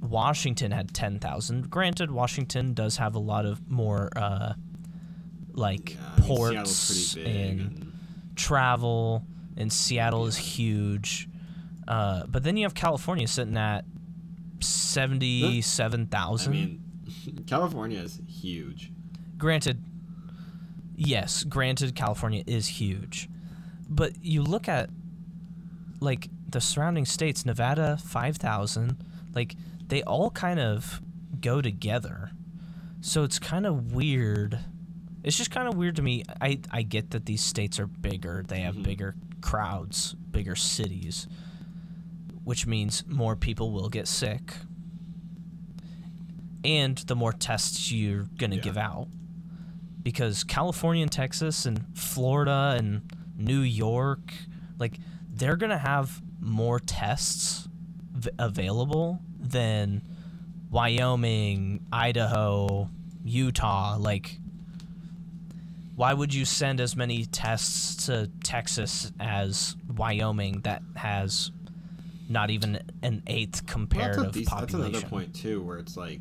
[0.00, 1.70] Washington had ten thousand.
[1.70, 4.54] Granted, Washington does have a lot of more uh,
[5.52, 7.36] like Yeah, I mean, ports Seattle's pretty big.
[7.50, 7.91] and and-
[8.36, 9.24] travel,
[9.56, 11.28] and Seattle is huge.
[11.88, 13.84] Uh, but then you have California sitting at
[14.60, 16.82] seventy-seven I mean,
[17.46, 18.92] California is huge.
[19.36, 19.82] granted
[20.94, 23.28] yes granted california is huge.
[23.88, 24.88] But you look at
[26.00, 28.96] like the surrounding states nevada 5000
[29.34, 29.56] like
[29.86, 31.00] they all kind of
[31.40, 32.30] go together.
[33.00, 34.58] So it's kind of weird
[35.24, 38.44] it's just kind of weird to me i i get that these states are bigger
[38.48, 38.82] they have Mhm.
[38.84, 41.26] bigger crowds bigger cities
[42.44, 44.54] which means more people will get sick
[46.64, 48.62] and the more tests you're going to Yeah.
[48.62, 49.08] give out
[50.02, 53.02] because California and Texas and Florida and
[53.36, 54.32] New York
[54.78, 54.98] like
[55.28, 57.68] they're going to have more tests
[58.12, 60.02] v- available than
[60.70, 62.90] Wyoming, Idaho,
[63.24, 64.40] Utah like
[65.96, 71.50] why would you send as many tests to Texas as Wyoming that has
[72.28, 76.20] not even an eighth Well, that's, comparative dec- that's another point too, where it's like,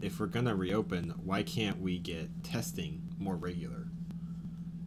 [0.00, 3.86] if we're gonna reopen, why can't we get testing more regular?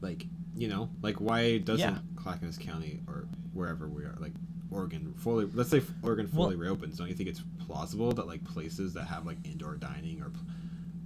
[0.02, 0.26] Like,
[0.58, 2.00] You know, like why doesn't Yeah.
[2.16, 4.32] Clackamas County or wherever we are, like
[4.72, 6.98] Oregon, fully let's say Oregon Well- fully reopens?
[6.98, 10.32] Don't you think it's plausible that like places that have like indoor dining or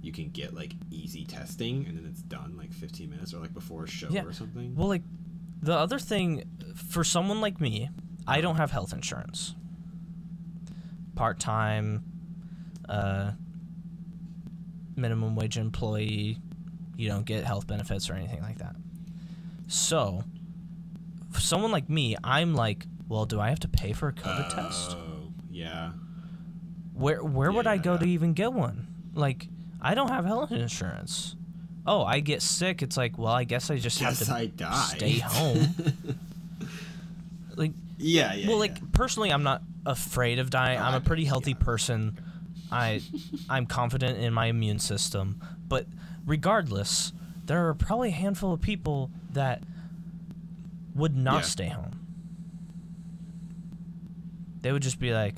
[0.02, 3.52] you can get like easy testing and then it's done like 15 minutes or like
[3.54, 4.24] before a show Yeah.
[4.24, 4.74] or something?
[4.74, 5.02] Well, like
[5.62, 6.44] the other thing
[6.74, 7.90] for someone like me,
[8.26, 9.54] I don't have health insurance.
[11.14, 12.02] Part time,
[12.88, 13.32] uh,
[14.96, 16.38] minimum wage employee,
[16.96, 18.76] you don't get health benefits or anything like that.
[19.66, 20.24] So,
[21.30, 24.48] for someone like me, I'm like, well, do I have to pay for a COVID
[24.48, 24.96] test?
[24.98, 25.92] Oh, yeah.
[26.94, 27.82] Where where would I Yeah.
[27.82, 28.86] go to even get one?
[29.14, 29.48] Like,
[29.82, 31.36] I don't have health insurance.
[31.86, 32.82] Oh, I get sick.
[32.82, 34.82] It's like, well, I guess I just have to I die.
[34.96, 35.74] stay home.
[37.56, 38.46] like, yeah, yeah.
[38.48, 38.60] well, yeah.
[38.60, 40.78] like personally, I'm not afraid of dying.
[40.78, 41.64] No, I'm I- a pretty healthy yeah.
[41.64, 42.18] person.
[42.70, 43.00] I
[43.48, 45.86] I'm confident in my immune system, but
[46.26, 47.12] regardless,
[47.46, 49.62] there are probably a handful of people that
[50.94, 51.40] would not Yeah.
[51.42, 51.96] stay home.
[54.62, 55.36] They would just be like,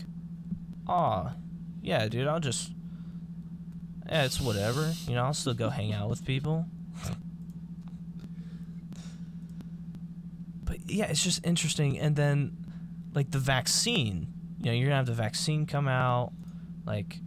[0.88, 1.30] "Oh,
[1.82, 2.72] yeah, dude, I'll just
[4.09, 4.92] yeah, it's whatever.
[5.07, 6.66] You know, I'll still go hang out with people."
[10.72, 11.98] but yeah, it's just interesting.
[11.98, 12.57] And then,
[13.14, 16.32] like the vaccine, you know, you're gonna have the vaccine come out.
[16.86, 17.18] Like,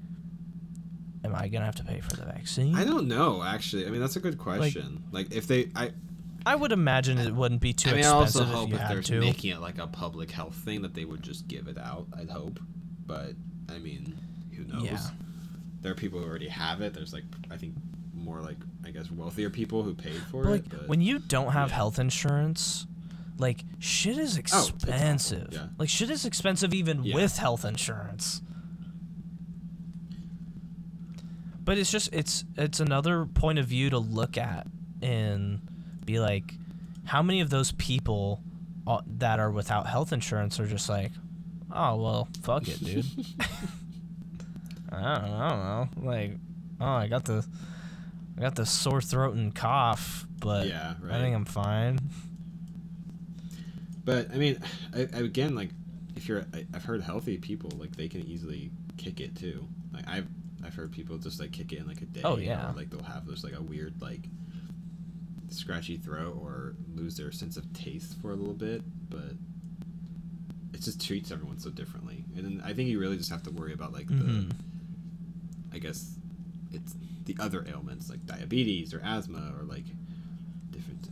[1.23, 2.75] am I gonna have to pay for the vaccine?
[2.75, 3.85] I don't know actually.
[3.85, 5.03] I mean, that's a good question.
[5.11, 5.91] Like, if they, I,
[6.45, 8.75] I would imagine it wouldn't be too I mean, I also expensive if hope you
[8.75, 9.19] if they're to.
[9.19, 12.07] making it like a public health thing that they would just give it out.
[12.17, 12.59] I'd hope,
[13.05, 13.33] but
[13.69, 14.17] I mean,
[14.55, 14.83] who knows?
[14.83, 14.99] Yeah.
[15.85, 16.95] There are people who already have it.
[16.95, 17.75] There's like, I think,
[18.15, 20.69] more like I guess wealthier people who paid for But like it.
[20.71, 21.75] But when you don't have yeah.
[21.75, 22.87] health insurance,
[23.37, 25.49] like shit is Oh, expensive.
[25.51, 25.67] yeah.
[25.77, 27.13] Like shit is expensive even Yeah.
[27.13, 28.41] with health insurance.
[31.63, 34.65] But it's just it's it's another point of view to look at
[35.03, 35.59] and
[36.03, 36.55] be like,
[37.03, 38.41] how many of those people
[38.87, 41.11] uh, that are without health insurance are just like,
[41.71, 43.05] oh well, fuck it, dude.
[44.91, 46.09] I don't, I don't know.
[46.11, 46.31] Like,
[46.81, 47.45] oh, I got the,
[48.37, 51.99] I got the sore throat and cough, but Yeah, I think I'm fine.
[54.03, 54.59] But I mean,
[54.95, 55.69] I, I, again, like
[56.15, 59.65] if you're, I, I've heard healthy people like they can easily kick it too.
[59.93, 60.27] Like I've,
[60.63, 62.21] I've heard people just like kick it in like a day.
[62.23, 62.69] Oh, yeah.
[62.71, 64.27] Or, like they'll have just like a weird like
[65.49, 69.33] scratchy throat or lose their sense of taste for a little bit, but
[70.73, 72.25] it just treats everyone so differently.
[72.35, 74.49] And then I think you really just have to worry about like Mhm.
[74.49, 74.55] the,
[75.75, 76.15] I guess,
[76.71, 76.95] it's
[77.25, 79.83] the other ailments like diabetes or asthma or like
[80.71, 81.09] different.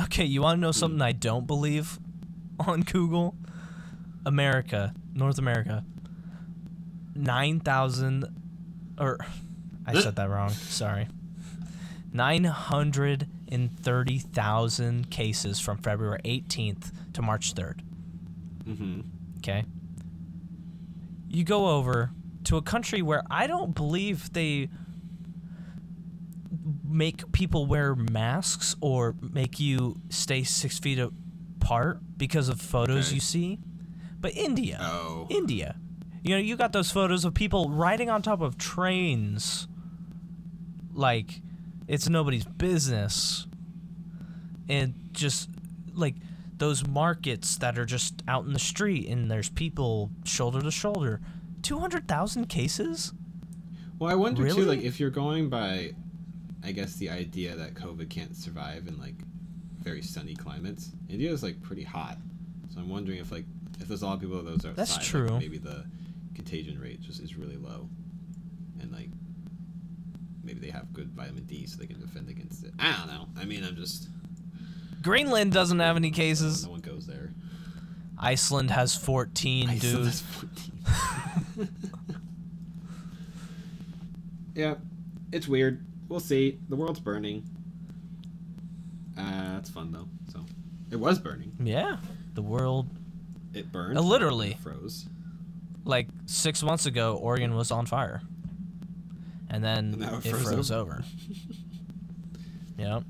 [0.00, 0.72] Okay, you want to know Hmm.
[0.72, 1.98] something I don't believe
[2.60, 3.34] on Google?
[4.24, 5.84] America, North America,
[7.14, 8.24] nine thousand,
[8.98, 9.18] or
[9.84, 10.50] I said that wrong.
[10.50, 11.08] Sorry,
[12.12, 17.82] nine hundred and thirty thousand cases from February eighteenth to March third.
[18.64, 19.00] Mm-hmm.
[19.38, 19.64] Okay.
[21.28, 22.10] You go over
[22.44, 24.68] to a country where I don't believe they
[26.88, 33.14] make people wear masks or make you stay six feet apart because of photos Okay.
[33.16, 33.58] you see.
[34.20, 35.26] But India, Oh.
[35.30, 35.76] India,
[36.22, 39.66] you know, you got those photos of people riding on top of trains
[40.92, 41.40] like
[41.88, 43.46] it's nobody's business.
[44.68, 45.48] And just
[45.92, 46.14] like
[46.56, 51.20] those markets that are just out in the street and there's people shoulder to shoulder.
[51.62, 53.12] 200,000 cases?
[53.98, 55.92] Well, I wonder too, like if you're going by,
[56.64, 59.14] I guess the idea that COVID can't survive in like
[59.80, 60.90] very sunny climates.
[61.08, 62.18] India is like pretty hot,
[62.72, 63.44] so I'm wondering if like
[63.80, 65.38] if there's a lot of people of those outside, That's like, true.
[65.38, 65.84] maybe the
[66.34, 67.88] contagion rate just is really low,
[68.80, 69.08] and like
[70.42, 72.72] maybe they have good vitamin D so they can defend against it.
[72.78, 73.26] I don't know.
[73.40, 74.08] I mean, I'm just
[75.02, 76.64] Greenland doesn't have any cases.
[76.64, 77.30] no one goes there.
[78.18, 80.06] Iceland has 14, Iceland dude.
[80.06, 80.71] has 14.
[84.54, 84.74] yeah,
[85.32, 85.84] it's weird.
[86.08, 86.58] We'll see.
[86.68, 87.44] The world's burning.
[89.16, 90.08] Uh, that's fun though.
[90.32, 90.40] So,
[90.90, 91.52] it was burning.
[91.62, 91.96] Yeah.
[92.34, 92.88] The world,
[93.54, 93.98] It burned.
[93.98, 94.52] Uh, literally.
[94.52, 95.06] It froze.
[95.84, 98.22] like six months ago, Oregon was on fire.
[99.50, 101.04] And then And it it froze froze over.
[102.78, 103.00] yeah.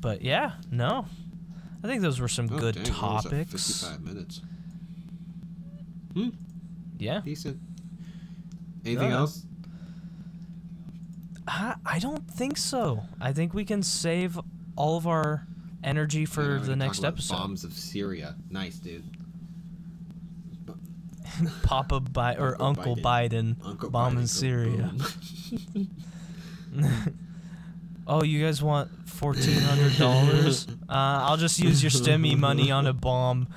[0.00, 1.06] But yeah, no.
[1.82, 3.50] I think those were some Oh, good dang, we're almost at topics.
[3.82, 4.40] 55 minutes.
[6.16, 6.28] Hmm.
[6.98, 7.20] Yeah.
[7.24, 7.58] Decent.
[8.84, 9.16] Anything Yeah.
[9.18, 9.42] else?
[11.46, 13.02] I, I don't think so.
[13.20, 14.38] I think we can save
[14.76, 15.46] all of our
[15.84, 17.34] energy for the next episode.
[17.34, 18.34] Bombs of Syria.
[18.50, 19.04] Nice, dude.
[21.62, 24.92] Papa Bi- or Uncle Uncle Biden, Uncle bomb Biden, in Syria.
[28.08, 30.66] Oh, you guys want fourteen hundred dollars?
[30.88, 33.48] Uh, I'll just use your stimmy money on a bomb.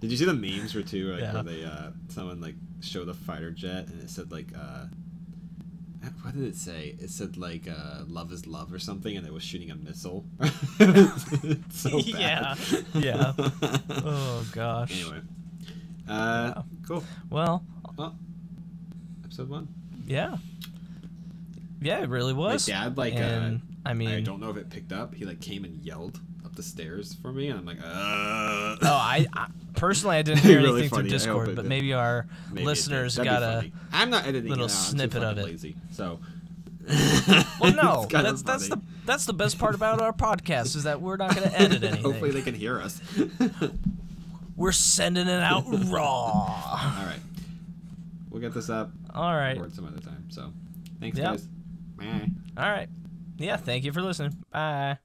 [0.00, 1.12] Did you see the memes for too?
[1.12, 1.34] Like Yeah.
[1.34, 4.86] where they uh, someone like showed a fighter jet and it said like uh,
[6.22, 6.96] what did it say?
[6.98, 10.24] It said like uh, "love is love" or something, and it was shooting a missile.
[11.70, 12.12] So bad.
[12.14, 12.54] Yeah,
[12.94, 13.32] yeah.
[13.90, 14.92] Oh gosh.
[15.02, 15.20] Anyway,
[16.08, 16.62] uh, Yeah.
[16.86, 17.04] cool.
[17.28, 17.64] Well,
[17.96, 18.16] Well,
[19.24, 19.68] episode one.
[20.06, 20.38] yeah.
[21.82, 22.66] Yeah, it really My was.
[22.66, 25.14] dad like and uh, I mean, I don't know if it picked up.
[25.14, 26.20] He like came and yelled
[26.50, 27.84] up the stairs for me, and I'm like, uh.
[27.86, 31.02] oh, I, I personally I didn't hear Really anything funny.
[31.08, 33.70] Through Discord, but maybe our Maybe listeners got a.
[33.92, 34.74] I'm not editing a little it out.
[34.76, 35.44] Snippet of it.
[35.44, 36.18] Lazy, so.
[37.60, 41.16] Well, no, that's that's the that's the best part about our podcast is that we're
[41.16, 42.02] not going to edit anything.
[42.02, 43.00] Hopefully they can hear us.
[44.56, 46.02] We're sending it out raw.
[46.02, 47.20] All right,
[48.30, 48.90] we'll get this up.
[49.14, 49.52] All right.
[49.56, 50.26] Record some other time.
[50.30, 50.52] So,
[51.00, 51.26] thanks Yep.
[51.26, 51.48] guys.
[51.96, 52.28] Bye.
[52.56, 52.88] All right.
[53.38, 54.36] Yeah, thank you for listening.
[54.50, 54.98] Bye.